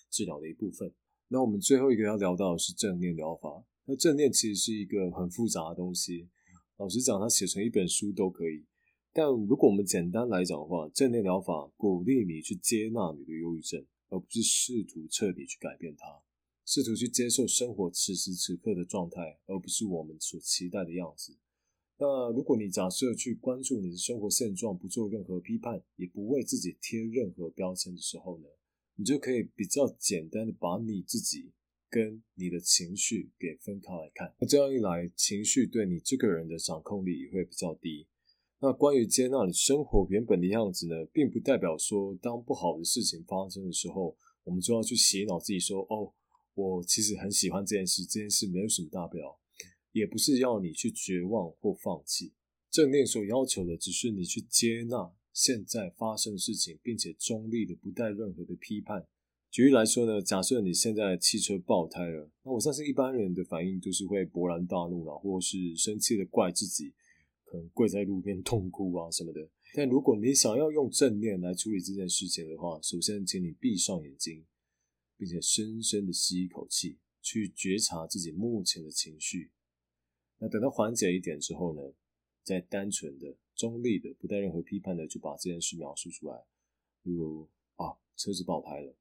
[0.09, 0.93] 治疗的一部分。
[1.29, 3.63] 那我们最后一个要聊到的是正念疗法。
[3.85, 6.27] 那正念其实是一个很复杂的东西，
[6.75, 8.65] 老实讲，它写成一本书都可以。
[9.13, 16.05] 但如果我们简单来讲的话，正念疗法鼓励你去接纳你的忧郁症，而不是试图彻底去改变它，
[16.65, 21.37] 试图去接受生活此时此刻的状态，而不是我们所期待的样子。
[22.01, 28.45] 那如果你假设去关注你的生活现状，不做任何批判，也不为自己贴任何标签的时候呢，
[28.95, 31.51] 你就可以比较简单的把你自己
[31.89, 34.33] 跟你的情绪给分开来看。
[34.39, 38.07] 那这样一来，情绪对你这个人的掌控力也会比较低。
[38.61, 46.13] 那关于接纳你生活原本的样子呢，并不代表说当不好的事情发生的时候，我们就要去洗脑自己说：“哦，
[46.53, 49.37] 我其实很喜欢这件事，这件事没有什么大不了。”
[49.99, 52.33] 也不是要你去绝望或放弃。
[52.71, 59.07] 正念所要求的，只是你去接纳现在发生的事情，并且中立的，不带任何的批判。
[59.51, 66.93] 举例来说呢，假设你现在汽车爆胎了，那我相信一般人的反应都是会勃然大怒啦，或是生气的怪自己，
[67.43, 69.49] 可能跪在路边 痛哭啊什么的。
[69.73, 74.45] 但如果你想要用正念来处理这件事情的话，首先请你闭上眼睛，
[75.17, 79.49] 并且深深的吸一口气，去觉察自己目前的情绪。
[80.39, 81.81] 那等到缓解一点之后呢，
[82.43, 86.43] 再单纯的、中立的、不带任何批判的，就把这件事描述出来。
[87.03, 88.95] 例如啊，车子爆胎了。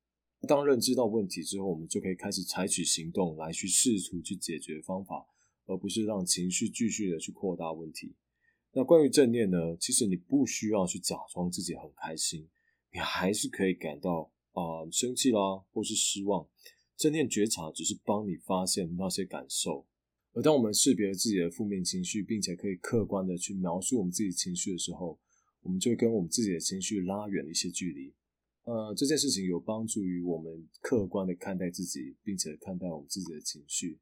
[0.47, 5.27] 当认知到问题之后，我们就可以开始采取行动来去试图去解决方法，
[5.67, 8.15] 而不是让情绪继续的去扩大问题。
[8.73, 9.77] 那关于正念呢？
[9.81, 12.49] 其实你不需要去假装自己很开心，
[12.93, 16.47] 你还是可以感到啊生气啦，或是失望。
[16.97, 19.87] 正念觉察只是帮你发现那些感受，
[20.35, 25.19] 而当我们识别了自己的负面情绪，并且可以客观的去描述我们自己情绪的时候，
[25.63, 28.15] 我们就跟我们自己的情绪拉远了一些距离。
[28.65, 33.99] 呃，这件事情有帮助于我们客观的看待自己，并且看待我们自己的情绪。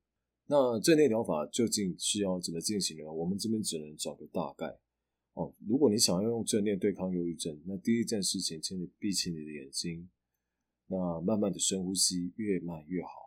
[0.49, 3.05] 那正念疗法究竟是要怎么进行呢？
[3.05, 4.79] 我们这边只能找个大概
[5.35, 5.55] 哦。
[5.67, 10.09] 如果你想要用正念对抗忧郁症，那第一件事情，请你闭起你的眼睛，
[10.89, 13.26] 那慢慢的深呼吸，越慢越好。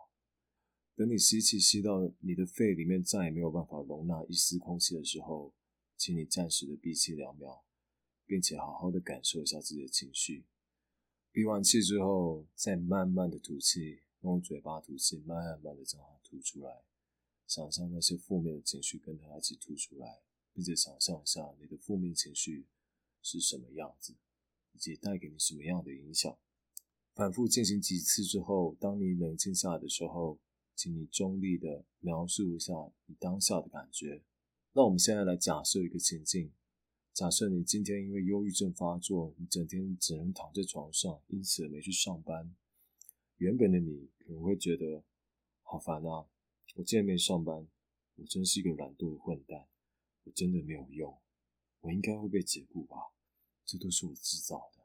[1.00, 5.54] 等你吸气吸到你的肺里面再也没有办法容纳一丝空气的时候，
[5.96, 7.64] 请你暂时的闭气两秒，
[8.26, 10.44] 并且好好的感受一下自己的情绪。
[11.32, 16.82] 闭完气之后，再慢慢的吐气，用嘴巴吐气，慢慢的将它吐出来。
[17.46, 20.20] 想象那些负面的情绪跟它一起吐出来，
[20.52, 22.66] 并且想象一下你的负面情绪
[23.22, 24.14] 是什么样子，
[24.74, 26.36] 以及带给你什么样的影响。
[27.14, 30.38] 反复进行几次之后，当你冷静下来的时候，
[30.80, 32.72] 请你中立的描述一下
[33.04, 34.22] 你当下的感觉。
[34.72, 36.50] 那我们现在来假设一个情境。
[37.12, 42.56] 假设你今天因为忧郁症发作，你整天只能躺在床上，因此没去上班。
[43.36, 45.04] 原本的你可能会觉得
[45.60, 46.24] 好烦啊！
[46.76, 47.68] 我今天没上班，
[48.14, 49.66] 我真是一个懒惰的混蛋，
[50.24, 51.14] 我真的没有用，
[51.80, 52.96] 我应该会被解雇吧？
[53.66, 54.82] 这都是我制造的。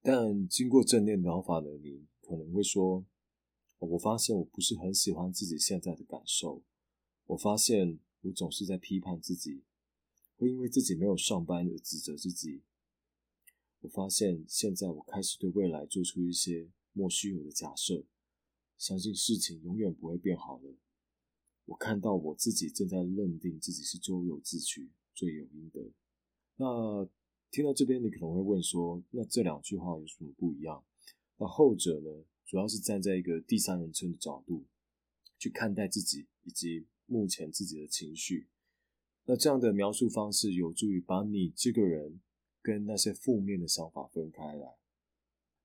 [0.00, 3.04] 但经过正念疗法的你，可能会说：
[3.86, 6.62] 我发现我不是很喜欢自己现在的感受，
[7.26, 9.62] 我发现我总是在批判自己。
[10.36, 12.62] 会因为自己没有上班而指责自己。
[13.80, 18.04] 我发现现在我开始对未来做出一些莫须有的假设，
[18.76, 20.76] 相信事情永远不会变好了。
[21.64, 25.90] 我看到我自己正在认定自己是咎由自取、罪有应得。
[26.54, 27.08] 那
[27.50, 30.84] 听到这边，你可能会问说：那这两句话有什么不一样？
[31.36, 34.64] 那后者呢，主要是站在一个第三人称的角度
[35.38, 38.48] 去看待自己以及目前自己的情绪。
[39.26, 42.22] 那这样的描述方式有助于把你这个人
[42.62, 44.76] 跟那些负面的想法分开来。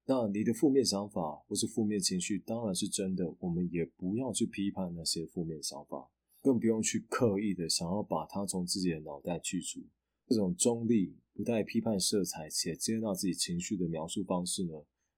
[0.05, 9.79] 那你的负面想法或是负面情绪当然是真的，我们也不要去批判那些负面想法，更不用去刻意的想要把它从自己的脑袋去除。
[10.27, 14.73] 这种中立、不带批判色彩且接纳自己情绪的描述方式呢，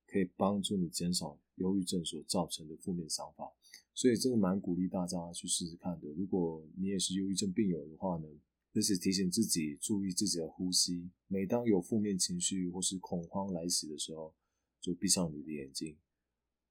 [0.05, 3.51] 可以帮助你减少忧郁症所造成的负面想法。
[3.93, 6.07] 所以真的蛮鼓励大家去试试看的。
[6.09, 8.27] 如果你也是忧郁症病友的话呢，
[8.73, 11.09] 就是提醒自己注意自己的呼吸。
[11.27, 14.35] 每当有负面情绪或是恐慌来袭的时候，
[14.81, 15.97] 就闭上你的眼睛，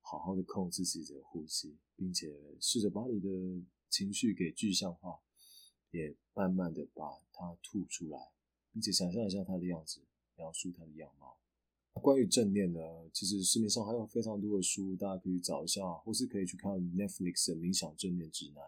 [0.02, 3.28] 好好的控制自己的呼吸，并且试着把你的
[3.88, 5.18] 情绪给具象化，
[5.92, 8.18] 也慢慢的把它吐出来，
[8.70, 10.02] 并且想象一下它的样子，
[10.36, 11.38] 描述它的样貌。
[12.00, 12.80] 关于正念呢，
[13.12, 18.62] 其实市面上还有非常多的书，大家可以找一下，或是可以去看 Netflix 的冥想正念指南，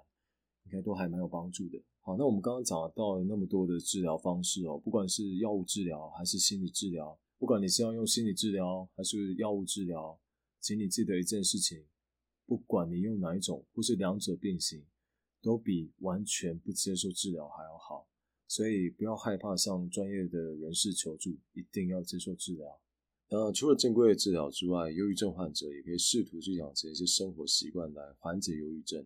[0.67, 1.83] 应该都还蛮有帮助的。
[2.01, 10.19] 好，那我们刚刚讲到了那么多的治疗方式哦，不管是药物治疗还是心理治疗，不管你是要用心理治疗还是药物治疗，
[10.61, 11.85] 请你记得一件事情，
[12.47, 14.85] 不管你用哪一种，或是两者并行，
[15.43, 18.09] 都比完全不接受治疗还要好。
[18.49, 22.79] 所以不要害怕向专业的人士求助，一定要接受治疗。
[23.29, 29.05] 那除了正规的治疗之外，忧郁症患者也可以试图去养成一些生活习惯来缓解忧郁症。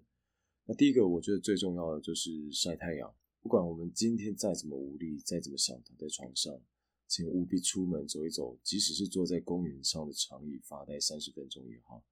[0.66, 3.14] 那第一个，我觉得最重要的就是晒太阳。
[3.40, 6.60] 不管我们今天再怎么无力，再怎么想躺在床上，
[7.08, 12.04] 请务必出门走一走，即使是坐在公园上的长椅发呆三十分钟也好，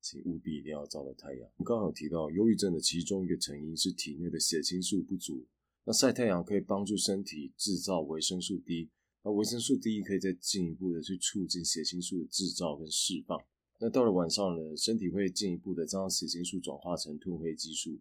[0.00, 1.50] 请务必一定要照到太阳。
[1.56, 5.44] 我刚好提到，忧郁症的其中一个成因是体内的血清素不足。
[5.84, 8.90] 那晒太阳可以帮助身体制造维生素 D。
[9.26, 13.36] 而维生素 D 可以再进一步的去促进血清素的制造跟释放。
[13.80, 17.98] 那到了晚上呢，身体会进一步的将血清素转化成褪黑激素。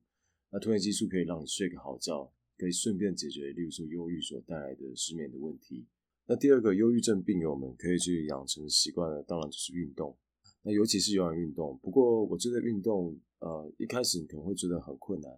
[0.52, 5.88] 那褪黑激素可以让你睡个好觉，可以顺便解决，例如说忧郁所带来的失眠的问题。
[6.28, 10.16] 那第二个忧郁症病友们可以去养成习惯呢，当然就是运动。
[10.62, 11.76] 那尤其是有氧运动。
[11.82, 15.32] 不过我觉得运动，呃，一开始你可能会觉得很困难，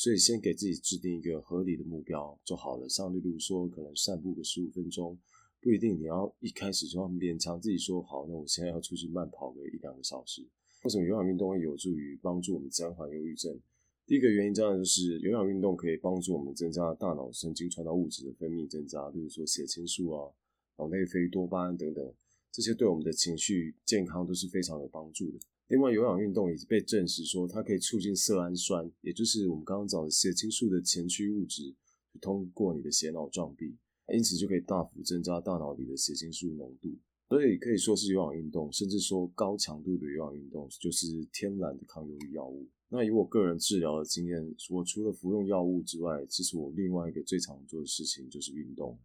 [0.00, 2.88] 所以先给自己制定一个合理的目标就好了。
[2.88, 5.18] 像例如说，可能散步个十五分钟。
[5.60, 10.40] 不一定你要一开始就要勉强自己说好，那我现在要出去慢跑个一两个小时。
[10.84, 13.60] 为什么有氧运动会有助于帮助我们暂缓忧郁症？
[14.06, 20.32] 第一个原因当然就是有氧运动可以帮助我们增加大脑神经传导物质的分泌，增加，比如说血清素啊、
[20.78, 22.14] 脑内啡、多巴胺等等，
[22.50, 25.38] 这些对我们的情绪健康都是非常有帮助的。
[25.70, 31.74] 另外，有氧运动已经被证实说它可以促进色氨酸，也就是我们刚刚讲的血清素的前驱物质，
[32.20, 33.78] 通过你的血脑撞壁。
[34.12, 36.98] 因此就可以大幅增加大脑里的血清素浓度，
[37.28, 42.68] 所以可以说是有氧运动，甚至说高强度的有氧运动就是天然的抗忧郁药物。
[42.88, 48.98] 那以我个人治疗的经验，我除了服用药物之外，其实我另外一个最常做的事情就是运动。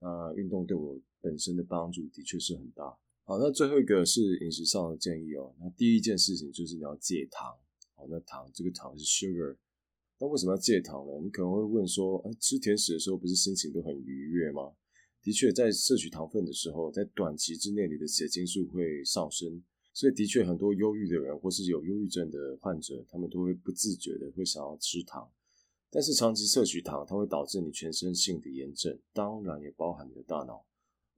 [0.00, 2.96] 那运动对我本身的帮助的确是很大。
[3.28, 5.54] 好，那最后一个是饮食上的建议哦。
[5.60, 7.54] 那第一件事情就是你要戒糖。
[7.94, 9.54] 好，那糖这个糖是 sugar。
[10.18, 11.12] 那为什么要戒糖呢？
[11.22, 14.72] 你可能会问说，哎，吃甜食的时候不是心情都很愉悦吗？
[15.22, 19.62] 的确，在摄取糖分的时候，在短期之内，你的血清素会上升，
[19.92, 25.30] 所以的确很多忧郁的人或是有忧郁症的患者，他们都会不自觉的会想要吃糖。
[25.90, 30.64] 但是长期摄取糖，它会导致你全身性的炎症，当然也包含你的大脑。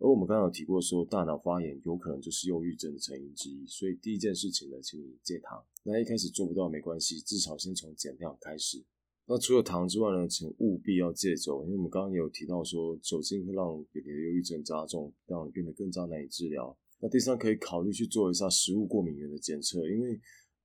[0.01, 3.67] 而我们刚刚有提过说，大脑发炎有可能就是忧郁症的成因之一。
[3.67, 5.63] 所以第一件事情呢，请你戒糖。
[5.85, 8.83] 那一开始做不到没关系，至少先从减量开始。
[9.27, 16.75] 那除了糖之外呢，请务必要戒酒，因为我们刚刚也有提到说，酒精会让你的忧郁症加重，让你变得更加难以治疗。
[16.99, 20.19] 那第三，可以考虑去做一下食物过敏源的检测，因为，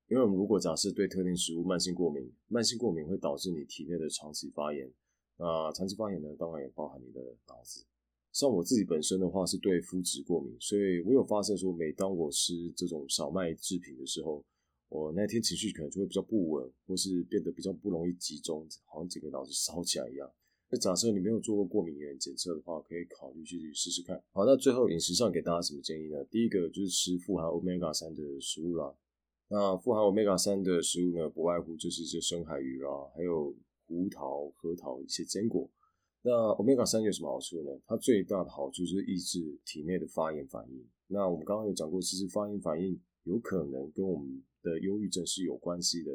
[0.07, 4.89] 因为我们如果假设对特定食物慢性过敏，慢性过敏会导致你体内的长期发炎。
[5.37, 7.85] 那长期发炎呢，当然也包含你的脑子。
[8.35, 14.43] 像我自己本身的话是对麸质过敏，所以我有发现说，每当我吃这种小麦制品的时候，
[14.89, 20.29] 我那天情绪可能就会比较不稳，或是变得比较不容易集中，好像整个脑子烧起来一样。
[20.69, 24.21] 那假设你没有做过过敏原检测的话，可以考虑去试试看。
[24.33, 26.21] 好，那最后饮食上给大家什么建议呢？
[26.25, 28.93] 第一个就是吃富含 omega 三的食物啦。
[29.47, 33.55] 那富含 omega 三的食物呢，不外乎就是一些深海鱼啦，还有
[33.87, 35.69] 胡桃、核桃一些坚果。
[36.27, 37.69] 那 omega 三有什么好处呢？
[37.85, 40.83] 它最大的好处就是抑制体内的发炎反应。
[41.05, 46.11] 那我们刚刚有讲过，其实发炎反应有可能跟我们的忧郁症是有关系的。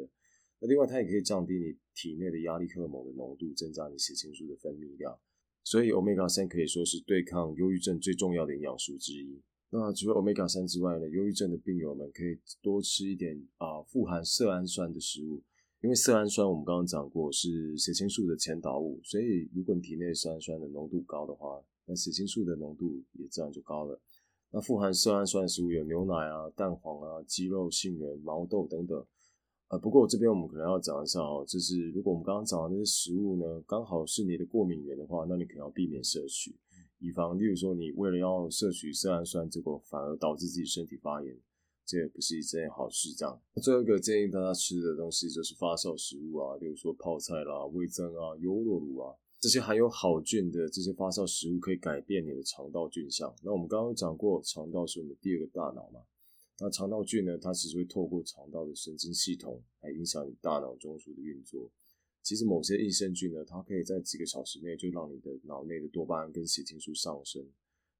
[0.59, 5.17] 那另外，它也可以降低你体内的压力荷尔蒙的浓度，增加你血清素的分泌量。
[5.63, 9.41] 所以 omega 三可以说是对抗忧郁症最重要的营养素之一。
[9.69, 15.41] 那除了 omega 三之外呢，忧郁症的病友们可以多吃一点啊富含色氨酸的食物。
[15.81, 23.99] 因为色氨酸我们刚刚讲过是血清素的前导物，所以如果你体内色氨酸的浓度高的话，那血清素的浓度也自然就高了。
[24.51, 29.03] 那富含色氨酸的食物有牛奶啊、蛋黄啊、鸡肉、杏仁、毛豆等等。
[29.69, 36.55] 呃，不过这边我们可能要讲一下哦，就是如果我们刚刚讲的那些食物呢，刚好是你的过敏源的话，那你可能要避免摄取，
[36.99, 41.35] 以防例如说你为了要摄取色氨酸，结果反而导致自己身体发炎。
[41.91, 43.13] 这也不是一件好事。
[43.13, 53.35] 这样，最后一个建议大家吃的东西就是发酵食物啊，比如说泡菜啦、味增啊、优酪乳啊，这些含有好菌的这些发酵食物可以改变你的肠道菌相。
[53.43, 55.99] 那我们刚刚讲过，肠道是我们第二个大脑嘛。
[56.59, 61.69] 那肠道菌呢，它其实会透过肠道的神经系统来影响你大脑中枢的运作。
[62.23, 67.43] 其实某些益生菌呢，它可以在几个小时内就让你的脑内的多巴胺跟血清素上升。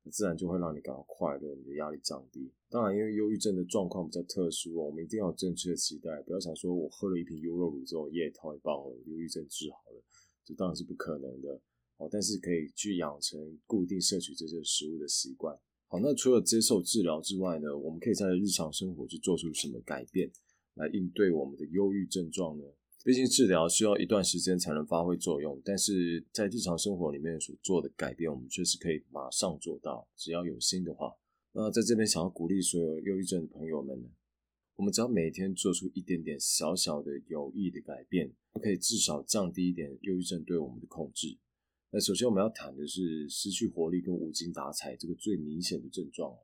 [0.09, 2.49] 自然就会让你感到快乐，你的压力降低。
[2.69, 10.01] 当然，因为忧郁症的状况比较特殊哦，我们一定要有正确的期待，不要想说我喝了一瓶优酪乳之后，耶，太棒了，忧郁症治好了，
[10.43, 11.61] 这当然是不可能的
[11.97, 12.09] 哦。
[12.11, 15.55] 但是可以去养成固定摄取这些食物的习惯。
[15.87, 20.31] 好，那除了接受治疗之外呢，我们可以在日常生活去做出什么改变，
[20.75, 22.63] 来应对我们的忧郁症状呢？
[23.03, 30.07] 毕竟治疗需要一段时间才能发挥作用，但是在日常生活里面所做的改变，我们确实可以马上做到。
[30.15, 31.11] 只要有心的话，
[31.53, 34.07] 那在这边想要鼓励所有忧郁症的朋友们呢，
[34.75, 38.31] 我们只要每天做出一点点小小的有益的改变，
[38.61, 41.39] 可以至少降低一点忧郁症对我们的控制。
[41.89, 46.37] 那首先我们要谈的是失去活力跟无精打采这个最明显的症状。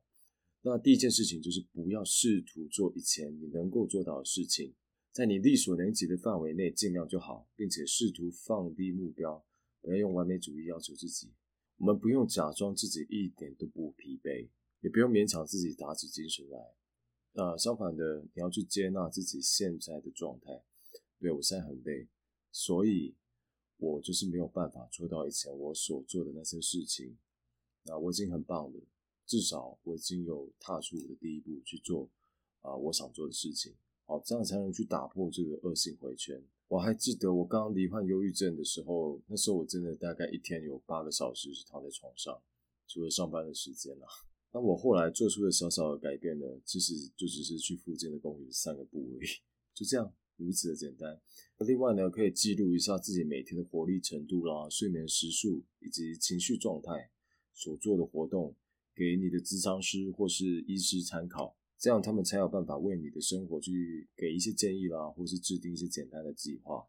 [0.63, 4.73] 那第一件事情就是不要试图做以前你能够做到的事情。
[5.17, 9.43] 在你力所能及的范围内尽量就好，并且试图放低目标，
[9.81, 11.33] 不要用完美主义要求自己。
[11.77, 14.47] 我们不用假装自己一点都不疲惫，
[14.81, 16.59] 也不用勉强自己打起精神来。
[17.33, 20.51] 呃，相反的，你要去接纳自己现在的状态。
[21.19, 22.07] 对我现在很累，
[22.51, 23.15] 所以
[23.77, 27.17] 我就是没有办法做到以前我所做的那些事情。
[27.85, 28.79] 那我已经很棒了，
[29.25, 32.07] 至少我已经有踏出我的第一步去做
[32.61, 33.73] 啊我想做的事情。
[34.07, 36.41] 好，这样才能去打破这个恶性回圈。
[36.69, 42.41] 我还记得我刚刚罹患忧郁症的时候，那时候我真的大概一天有八个小时是躺在床上，
[42.87, 44.07] 除了上班的时间啊。
[44.53, 49.27] 那我后来做出的小小的改变呢，其实就只是去附近的公园散个步而已，
[49.73, 51.19] 就这样，如此的简单。
[51.59, 57.11] 另外呢，可以记录一下自己每天的活力程度啦、睡眠时数以及情绪状态，
[57.53, 58.55] 所做的活动，
[58.95, 61.57] 给你的咨商师或是医师参考。
[61.79, 66.83] 这样他们才有办法为你的生活去给一些建议啦，或是制定一些简单的计划。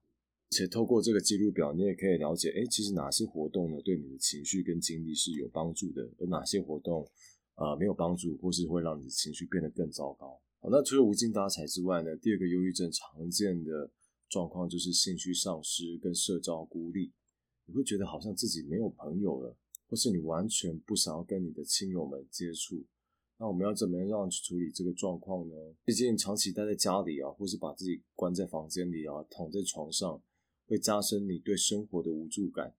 [0.51, 7.07] 且透过这个记录表，你也可以了解，哎，其实哪些活动呢对你的情绪跟精力是有帮助的，而哪些活动
[7.55, 10.41] 啊没有帮助，或是会让你的情绪变得更糟糕。
[10.61, 13.91] 好，那除了无精打采之外呢，第二个忧郁症常见的
[14.31, 17.13] 状况就是兴趣丧失跟社交孤立。
[17.67, 19.55] 你会觉得好像自己没有朋友了，
[19.87, 22.83] 或是你完全不想要跟你的亲友们接触。
[23.41, 25.55] 那我们要怎么样去处理这个状况呢？
[25.85, 30.21] 毕竟长期待在家里啊，或是把自己关在房间里啊，躺在床上，
[30.67, 32.75] 会加深你对生活的无助感。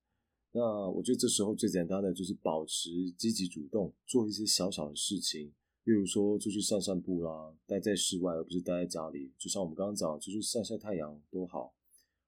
[0.52, 5.54] 那我觉得这时候最简单的就是保持积极主动，做一些小小的事情，
[5.86, 9.32] 例如说出去散散步啦，待在室外而不是待在家里。
[9.38, 11.74] 就像我们刚刚讲，出去晒晒太阳多好，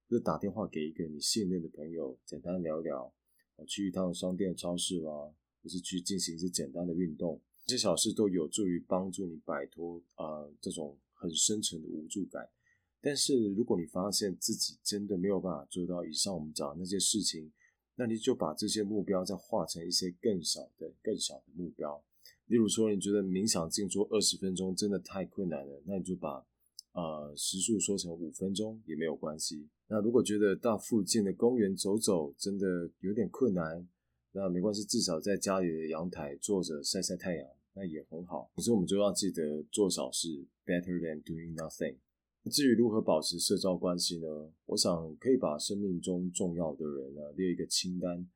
[0.08, 3.14] 或者打电话给一个你信任的朋友，简单聊聊，
[3.68, 7.42] 去一趟商店、超市啦，或是去进行一些简单的运动。
[7.66, 12.50] 这些小事都有助于帮助你摆脱啊这种很深沉的无助感。
[13.00, 17.52] 但是如果你发现自己真的没有办法做到以上我们讲的那些事情，
[17.96, 22.04] 那你就把这些目标再化成一些更小的、更小的目标。
[22.46, 26.46] 例如说，你觉得冥想静坐二十分钟真的太困难了，那你就把
[26.94, 29.70] 呃时速说成五分钟也没有关系。
[29.88, 33.88] 那如果觉得到附近的公园走走真的有点困难，
[34.34, 37.48] 那没关系，至少在家里的阳台坐着晒晒太阳。
[37.74, 41.96] 那也很好，可是我们就要记得做小事，better than doing nothing。
[42.52, 44.52] 至于如何保持社交关系呢？
[44.66, 48.28] 我想可以把生命中重要的人呢列一个清单，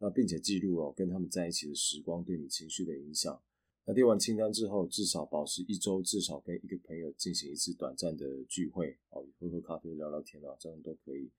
[0.00, 3.40] 那并且记录哦跟他们在一起的时光对你情绪的影响。
[3.84, 11.30] 那列完清单之后，至少保持一周至少跟一个朋友进行一次短暂的聚会，哦，喝喝咖啡、聊聊天啊，这样都可以。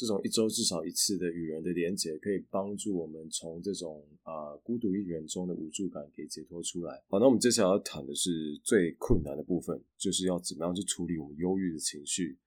[0.00, 7.04] 这种一周至少一次的与人的连接，可以帮助我们从这种啊孤独一人中的无助感给解脱出来。
[7.10, 12.38] 好，那我们接下来要谈的是最困难的部分，就是要怎么样去处理我们忧郁的情绪。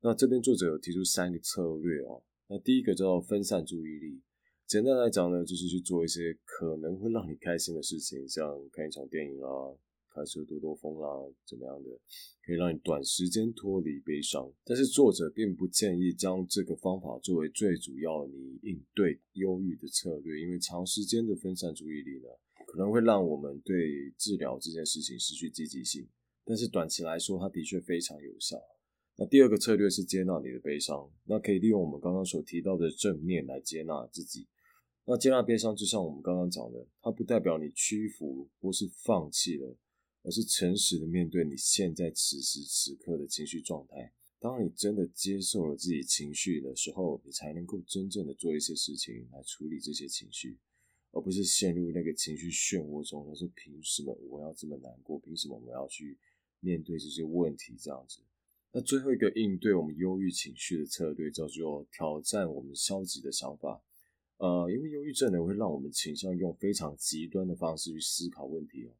[0.00, 2.24] 那这边作者有提出三个策略哦。
[2.48, 4.20] 那第一个叫做分散注意力，
[4.66, 9.70] 简单来讲呢，就是去做一些可能会让你开心的事情，像看一场电影啊。
[10.16, 11.08] 开车兜兜风啦，
[11.44, 11.90] 怎么样的
[12.42, 14.50] 可以让你短时间脱离悲伤？
[14.64, 22.28] 但是作者并不建议将这个方法作为最主要你应对忧郁的策略，因为长时间的分散注意力呢，
[22.66, 26.08] 可能会让我们对治疗这件事情失去积极性。
[26.46, 28.56] 但是短期来说，它的确非常有效。
[29.18, 34.46] 那第二个策略是接纳你的悲伤，那可以利用我们刚刚所提到的正面来接纳自己。
[35.06, 39.76] 那接纳悲伤，就像我们刚刚讲的，它不代表你屈服或是放弃了。
[40.26, 44.12] 而是诚实的面对你现在此时此刻的情绪状态。
[44.40, 50.58] 当你真的接受了自己情绪的时候，你才能够真正的做一些事情来处理这些情绪，
[51.12, 53.34] 而不是陷入那个情绪漩涡中。
[53.36, 55.16] 说凭什么我要这么难过？
[55.20, 56.18] 凭什么我要去
[56.58, 57.76] 面对这些问题？
[57.78, 58.18] 这样子。
[58.72, 63.80] 那最后一个应对我们忧郁情绪的策略叫做挑战我们消极的想法。
[64.38, 68.90] 呃，因为忧郁症呢会让我们倾向用非常极端的方式去思考问题哦。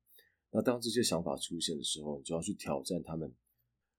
[0.51, 3.35] 那当这些想法出现的时候，你就要去挑战他们。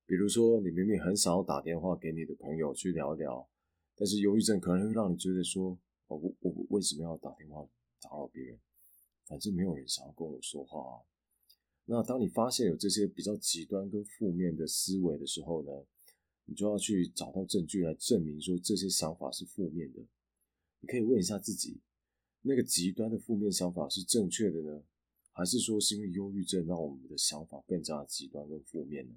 [0.05, 3.47] 比如说，你明明很想要打电话给你的朋友去聊聊，
[3.95, 5.77] 但是忧郁症可能会让你觉得说
[6.07, 7.67] ：“哦，我我为什么要打电话
[8.01, 8.57] 打扰别人？
[9.25, 11.03] 反正没有人想要跟我说话啊。”
[11.85, 15.71] 那当你发现有这些比较极端跟负面的思维的时候呢，
[16.45, 19.99] 你就要去找到证据来证明说这些想法是负面的。
[20.79, 21.81] 你可以问一下自己：
[22.41, 24.81] 那个极端的负面想法是正确的呢？
[25.38, 29.13] 还是说是因为忧郁症让我们的想法更加极端跟负面呢？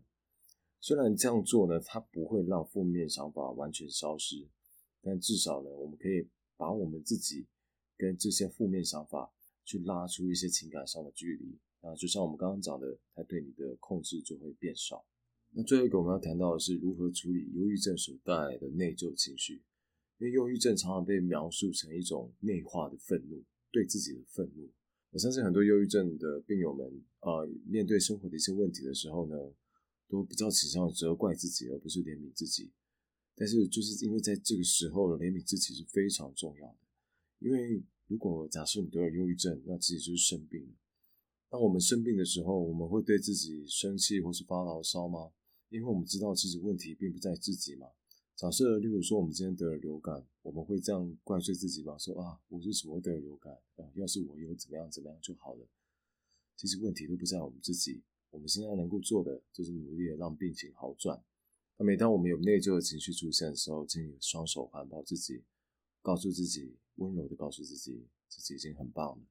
[0.79, 4.47] 虽然这样做呢，它不会让负面想法完全消失，
[5.01, 7.47] 但至少呢，我们可以把我们自己
[7.97, 9.33] 跟这些负面想法
[9.65, 11.59] 去拉出一些情感上的距离。
[11.81, 15.03] 那就像我们刚刚讲的，它对你的控制就会变少。
[15.53, 19.63] 那最后一个我们要谈到的是如何处理忧郁症所带来的内疚情绪，
[20.19, 23.43] 因为忧郁症常常被描述成一种内化的愤怒，
[23.73, 24.69] 对自己的愤怒。
[25.11, 29.37] 我相信很多忧郁症的病友们啊，面对生活的一些问题的时候呢，
[30.09, 32.71] 都比较倾向责怪自己，而不是怜悯自己。
[33.35, 36.79] 但是就是因为在这个时候，怜悯自己是非常重要的。
[37.41, 40.77] 因为如果假设你得了忧郁症，那自己就是生病。
[41.49, 45.33] 当我们生病的时候，我们会对自己生气或是发牢骚吗？
[45.71, 47.89] 因为我们知道其实问题并不在自己嘛。
[48.41, 51.99] 假设例如说我们今天得了流感，我们会这样怪罪自己吗？
[51.99, 53.53] 说啊，我为什么会得了流感？
[53.77, 55.69] 啊，要是我有怎么样怎么样就好了。
[56.57, 58.01] 其实问题都不在我们自己。
[58.31, 61.23] 我们现在能够做的就是努力的让病情好转。
[61.77, 65.45] 那每当我们有内疚的情绪出现的时候，请你双手环抱自己，
[66.01, 69.23] 告诉自己，温柔的告诉自己，自己已经很棒了。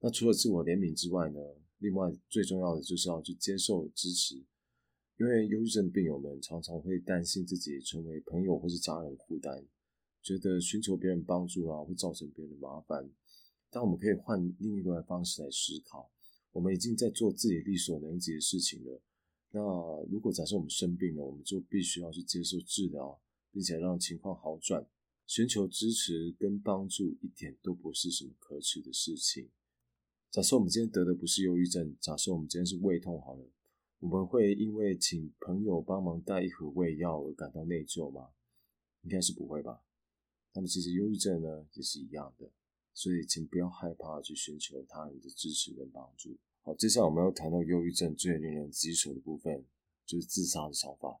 [0.00, 1.38] 那除了自我怜悯之外呢？
[1.78, 4.44] 另外最重要的就是要去接受支持，
[5.20, 9.62] 因为忧郁症病友们常常会担心自己成为朋友或是家人的负担，
[10.22, 13.06] 觉得寻求别人帮助啊会造成别人的麻烦。
[13.68, 16.10] 但我们可以换另一个方式来思考。
[16.52, 19.02] 我们已经在做自己力所能及的事情了。
[19.50, 19.60] 那
[20.10, 23.20] 如果假设我们生病了，我们就必须要去接受治疗，
[23.52, 24.86] 并且让情况好转，
[25.26, 29.50] 寻求支持跟帮助，一点都不是什么可耻的事情。
[30.30, 33.44] 假设我们今天得的不是忧郁症，假设我们今天是胃痛好了，
[34.00, 38.30] 我们会因为请朋友帮忙带一盒胃药而感到内疚吗？
[39.02, 39.82] 应该是不会吧。
[40.52, 42.50] 那么其实忧郁症呢也是一样的。
[42.92, 46.36] 所以，请不要害怕去寻求他人的支持跟帮助。
[46.62, 49.64] 好，接下来我们要谈到忧郁症最令人棘手的部分，
[50.04, 51.20] 就是自杀的想法。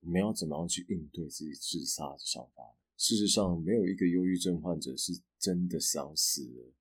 [0.00, 2.64] 我们要怎么样去应对自己自杀的想法？
[2.96, 6.72] 事实上，没有一个忧郁症患者是真的想死的，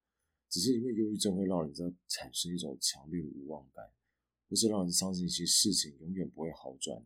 [0.49, 3.91] 只是因为忧郁症会让人在产生一种强烈的无望感，
[4.49, 7.05] 或是让人相信一些事情永远不会好转的。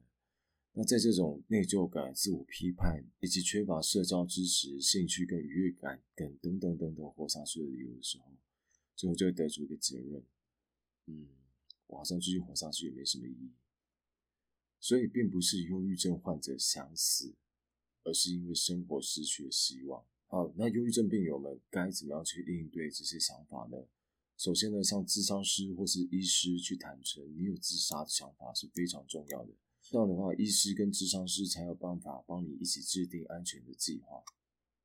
[0.75, 8.33] 那在这种内疚感、自我批判以及缺乏社交支持、兴趣跟愉悦感等等等等等活下去的理由的时候，
[8.95, 10.23] 最后就会得出一个结论：
[11.05, 11.27] 嗯，
[11.87, 13.51] 我好像继续活下去也没什么意义。
[14.79, 17.35] 所以，并不是忧郁症患者想死，
[18.03, 20.03] 而是因为生活失去了希望。
[20.25, 23.77] 好，那忧郁症病友们该怎么样去应对这些想法呢？
[24.43, 29.53] 首先呢，向咨商师或是医师去坦诚你有自杀的想法是非常重要的。
[29.81, 34.21] 这样的话，医师跟智商师才有办法帮你一起制定安全的计划。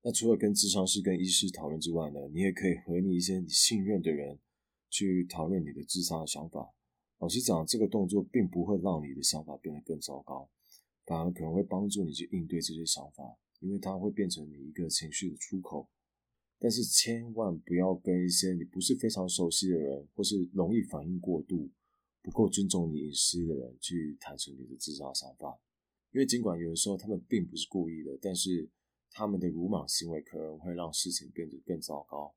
[0.03, 4.39] 那除了跟智商师跟医师讨论之外呢，你也可以和你一些你信任的人
[4.91, 6.73] 去讨论你的自杀的想法。
[7.19, 10.49] 老实讲，这个动作并不会让你的想法变得更糟糕，
[11.05, 15.89] 反而可能会帮助你去应对这些想法，因为它会变成你一个情绪的出口。
[16.59, 21.71] 但是千万不要跟一些你不是非常熟悉的人，或是容易反应过度。
[22.21, 25.59] 不够尊重你隐私的人去坦诚你的自杀想法，
[26.11, 28.69] 因为尽管有的时候他们并不是故意的，但是
[29.11, 32.35] 他们的鲁莽行为可能会让事情变得更糟糕。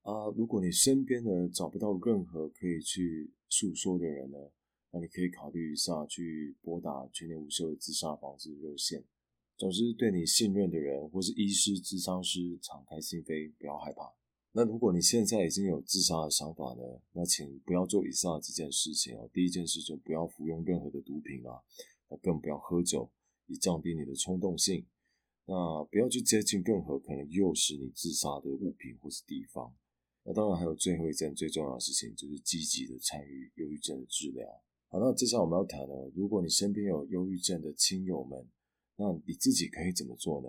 [0.00, 4.38] 啊，如果你身边呢找不到任何可以去诉说的人呢，
[4.90, 9.04] 那你可以考虑一下去拨打全年无休的自杀防治热线。
[9.56, 14.12] 总之，对你信任的人或是医师、智商师，敞开心扉，不要害怕。
[14.54, 16.82] 那如果你现在已经有自杀的想法呢？
[17.12, 19.30] 那请不要做以下几件事情哦。
[19.32, 21.62] 第一件事就不要服用任何的毒品啊，
[22.10, 23.10] 那更不要喝酒，
[23.46, 24.84] 以降低你的冲动性。
[25.46, 29.74] 那不要去接近任何可能诱使你自杀的物品或是地方。
[30.24, 34.46] 那当然还有最后一件最重要的事情，就是积极的参与忧郁症的治疗。
[34.88, 38.46] 好，那接下来我们要谈的，如果你身边有忧郁症的亲友们，
[38.96, 40.48] 那你自己可以怎么做呢？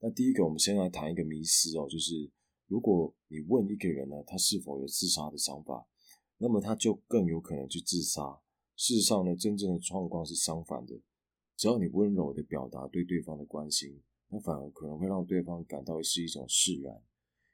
[0.00, 2.30] 那第一个，我们先来谈一个迷思哦，就是。
[2.70, 5.88] 如果你问一个人呢，他是否有自杀的想法，
[6.36, 8.42] 那么他就更有可能去自杀。
[8.76, 11.00] 事实上呢，真正的状况是相反的。
[11.56, 16.94] 只要你温柔的表达对对方的关心，那反而可能会让对方感到是一种释然，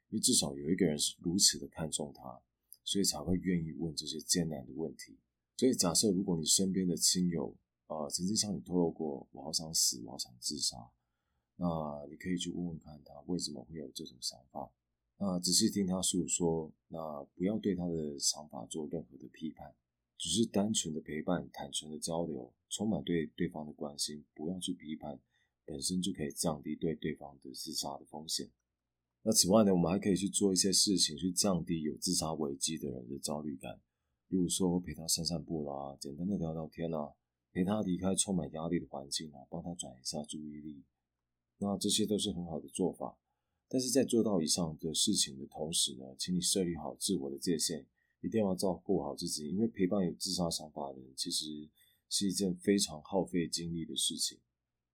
[0.09, 2.43] 因为至少有一个人是如此的看重他，
[2.83, 5.17] 所以才会愿意问这些艰难的问题。
[5.57, 7.57] 所以假设如果你身边的亲友
[7.87, 10.77] 啊曾经向你透露过“我好想死，我好想自杀”，
[11.57, 11.67] 那
[12.09, 14.71] 你可以去问问看他为什么会有这种想法。
[15.17, 19.75] 那仔细听他诉说，那不要对他的想法做任何的批判，
[20.19, 25.21] 只是单纯的陪伴、坦诚的交流，充满对对方的关心，不要去批判，
[25.65, 28.51] 本身就可以降低对对方的自杀的风险。
[29.23, 33.81] 那此外呢，我们还可以去做一些事情，去降低有自杀危机的人的焦虑感，
[34.29, 37.15] 例如说陪他散散步啦，简单的聊聊天啦，
[37.55, 40.83] 陪他离开充满压力的环境啊，帮他转移一下注意力，
[41.59, 43.17] 那这些都是很好的做法。
[43.69, 47.87] 但是在做到以上的事情的同时呢，请你设立好自我的界限，
[48.23, 49.49] 一定要照顾好自己。
[49.49, 51.71] 因为陪伴有自杀想法的人，其实
[52.11, 54.41] 是一件非常耗费精力的事情，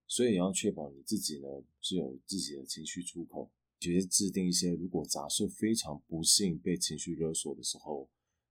[0.07, 1.47] 所以也要确保你自己呢
[1.81, 3.49] 是有自己的情绪出口，
[3.79, 8.07] 直接制定一些，如果假设非常不幸被情绪勒索的时候，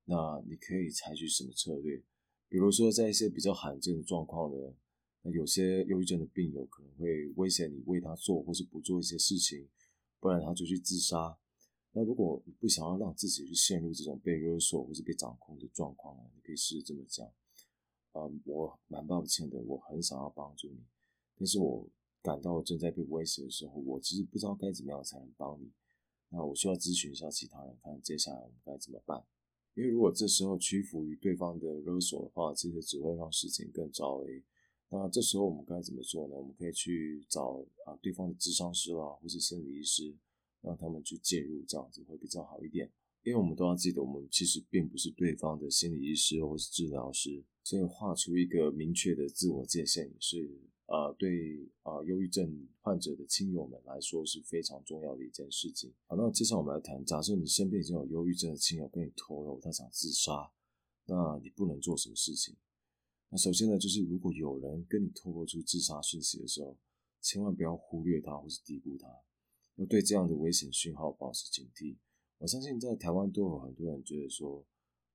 [0.06, 2.02] 那你可以采取什么策略，
[2.50, 4.74] 比如说在一些比较罕见的状况呢，
[5.22, 9.68] 那有些忧郁症的病友可能会威胁你为他做或是不做一些事情，
[10.18, 11.38] 不然他就去自杀。
[11.92, 17.32] 那如果你不想要让自己去陷入这种被勒索或是被掌控的状况呢，你可以试着这么讲：，
[18.14, 20.84] 嗯，我蛮抱歉的，我很想要帮助你，
[21.36, 21.88] 但是我
[22.20, 25.70] 感到正在被威胁的时候，我其实不知道该怎么样才能帮你。
[26.30, 29.24] 那我需要咨询一下其他人，看接下来我们该怎么办。
[29.74, 34.18] 因为如果这时候屈服于对方的勒索的话，其实只会让事情更糟。
[34.22, 34.42] 诶，
[34.90, 36.34] 那这时候我们该怎么做呢？
[36.34, 40.14] 我们可以去找啊对方的智商师啦，或是心理医师，
[40.62, 42.90] 让他们去介入，这样子会比较好一点。
[43.22, 50.58] 因为我们都要记得，我们其实并不是对方的心理医师或是治疗师，所以画出一个明确的自我界限也是。
[50.90, 55.94] 呃，对啊，忧郁症患者的亲友们来说是非常重要的一件事情。
[56.08, 60.50] 好，那接下来我们来谈，假设你身边已经有忧郁症的亲友跟你透露他想自杀，
[61.04, 62.56] 那你不能做什么事情？
[63.28, 66.76] 那首先呢，就是如果有人跟你透露出自杀讯息的时候，
[67.20, 69.06] 千万不要忽略他或是低估他，
[69.76, 71.98] 要对这样的危险讯号保持警惕。
[72.38, 74.66] 我相信在台湾都有很多人觉得说，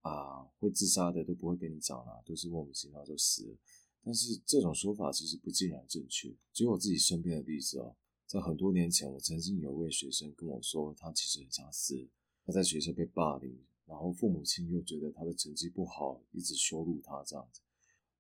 [0.04, 3.58] 啊，会自杀的都不会跟你讲啦，都是莫名其妙就死了。
[4.06, 6.32] 但是这种说法其实不尽然正确。
[6.53, 7.95] 举我自己身边的例子哦，
[8.28, 12.08] 在很多年前，我曾经有一位学生跟我说，他其实很想死。
[12.45, 17.62] 他在学校被霸凌，然后父母亲又觉得他的成绩不好，一直羞辱他这样子。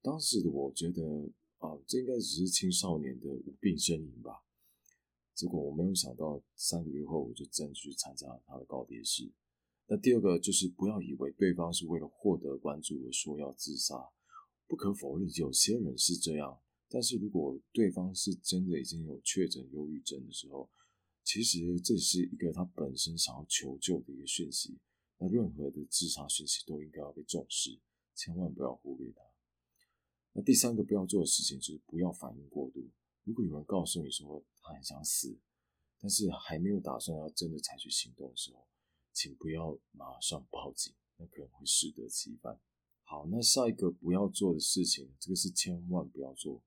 [0.01, 1.29] 当时的我觉得
[1.59, 4.43] 啊，这应该只是青少年的无病呻吟吧。
[5.35, 9.31] 结果我没有想到，三个月后我就真的去参加了他的告别式。
[9.85, 14.09] 那第二个就是不要以为对方是为了获得关注而说要自杀。
[14.67, 16.61] 不可否认，有些人是这样。
[16.87, 20.69] 但是如果对方是真的已经有确诊忧郁症的时候，
[21.23, 24.77] 其实这是一个他本身想要求救的一个讯息。
[25.17, 27.79] 那任何的自杀讯息都应该要被重视，
[28.13, 29.21] 千万不要忽略它。
[30.33, 32.87] 那第三个不要做的事情就是不要反应过度。
[33.23, 35.39] 如果有人告诉你说他很想死，
[35.99, 38.67] 但是还没有打算要真的采取行动的时候，
[39.13, 42.59] 请不要马上报警，那可能会适得其反。
[43.07, 46.61] 好，那下一个不要做的事情，这个是千万不要做，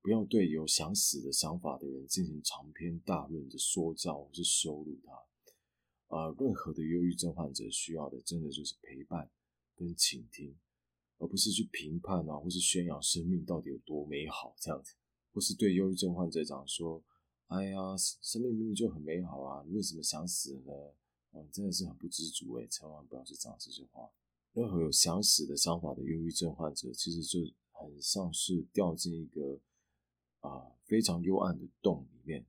[0.00, 5.12] 不要对有想死的想法的人进行长篇大论的说教或是羞辱他。
[6.08, 9.30] 啊，任何的忧郁症患者需要的，真的就是陪伴
[9.74, 10.56] 跟倾听，
[11.18, 14.94] 而不是去评判啊，或是宣扬生命到底有多美好这样子，
[15.34, 17.04] 或是对忧郁症患者讲说，
[17.48, 20.72] 哎呀，生命明明就很美好啊，你为什么想死呢？
[21.32, 24.08] 哦，真的是很不知足诶，千万不要去讲这些话。
[24.54, 27.40] 任何有想死的想法的忧郁症患者，其实就
[27.72, 29.60] 很像是掉进一个
[30.40, 32.46] 啊非常幽暗的洞里面。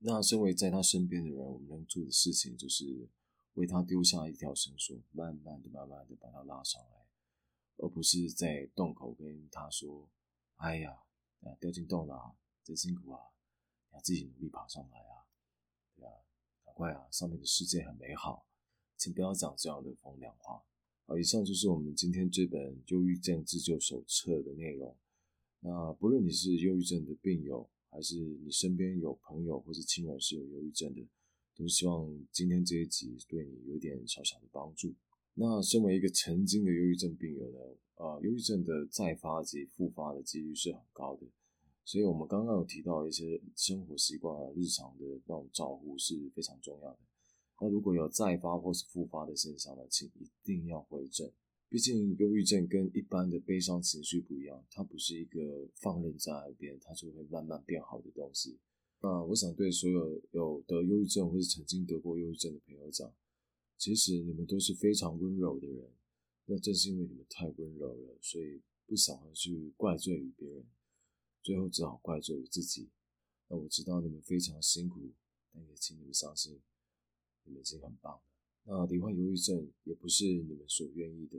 [0.00, 3.08] 那身为在他身边的人，我们能做的事情就是
[3.54, 7.06] 为他丢下一条绳索，慢慢的、慢慢的把他拉上来，
[7.78, 10.08] 而不是在洞口跟他说
[10.56, 11.02] ：“哎呀，
[11.40, 13.20] 啊掉进洞了，真辛苦啊，
[13.90, 15.24] 你要自己努力爬上来啊，
[15.96, 16.12] 对啊，
[16.66, 18.44] 赶快啊，上面的世界很美好。”
[18.98, 20.62] 请不要讲这样的风凉话。
[21.08, 24.94] 好，以上就是我们今天这本《忧郁症自救手册》的内容。
[25.60, 31.08] 那不论你是忧郁症的病友，还是你身边有朋友或是亲人是有忧郁症的，
[31.56, 34.94] 都希望今天这一集对你有点小小的帮助。
[35.32, 37.58] 那身为一个曾经的忧郁症病友呢，
[37.94, 41.26] 呃，忧郁症的再发及复发的几率是很高的，
[41.86, 46.98] 所以我们刚刚有提到一些生活习惯啊、日常的那种照护是非常重要的。
[47.60, 51.32] 那如果有再发或是复发的现象呢，请一定要回诊。
[51.68, 58.58] 毕竟忧郁症跟一般的悲伤情绪不一样，它不是一个放任在那边，它就会慢慢变好的东西。
[59.00, 63.12] 那我想对所有有得忧郁症或是曾经得过忧郁症的朋友讲，
[63.76, 65.90] 其实你们都是非常温柔的人。
[66.46, 70.64] 那正是因为你们太温柔了，所以不想要去怪罪于别人，
[71.42, 72.88] 最后只好怪罪于自己。
[73.48, 75.12] 那我知道你们非常辛苦，
[75.52, 76.58] 但也请你们相信。
[77.48, 78.20] 你们已经很棒了。
[78.64, 81.38] 那罹患忧郁症也不是你们所愿意的。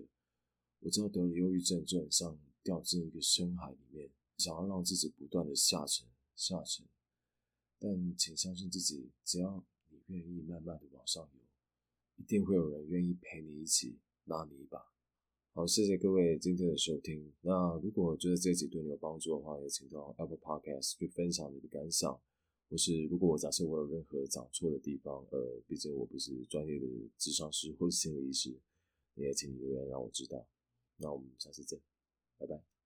[0.80, 6.86] 我知道得了忧郁症就很像掉进一个深海里面，想要让自己不断的下沉下沉。
[7.78, 11.40] 但请相信自己，只要你愿意慢慢的往上游，
[12.18, 14.84] 一定会有人愿意陪你一起拉你一把。
[15.54, 17.34] 好，谢谢各位今天的收听。
[17.42, 22.20] 那如果觉得这集对你有帮助的话，也请到 Apple Podcast 去分享你的感想。
[22.70, 26.86] 或是如果我假设我有任何讲错的地方，呃，毕竟我不是专业的
[27.18, 28.56] 智商师或是心理医师，
[29.16, 30.48] 你也请你留言让我知道。
[30.98, 31.80] 那我们下次见，
[32.38, 32.79] 拜拜。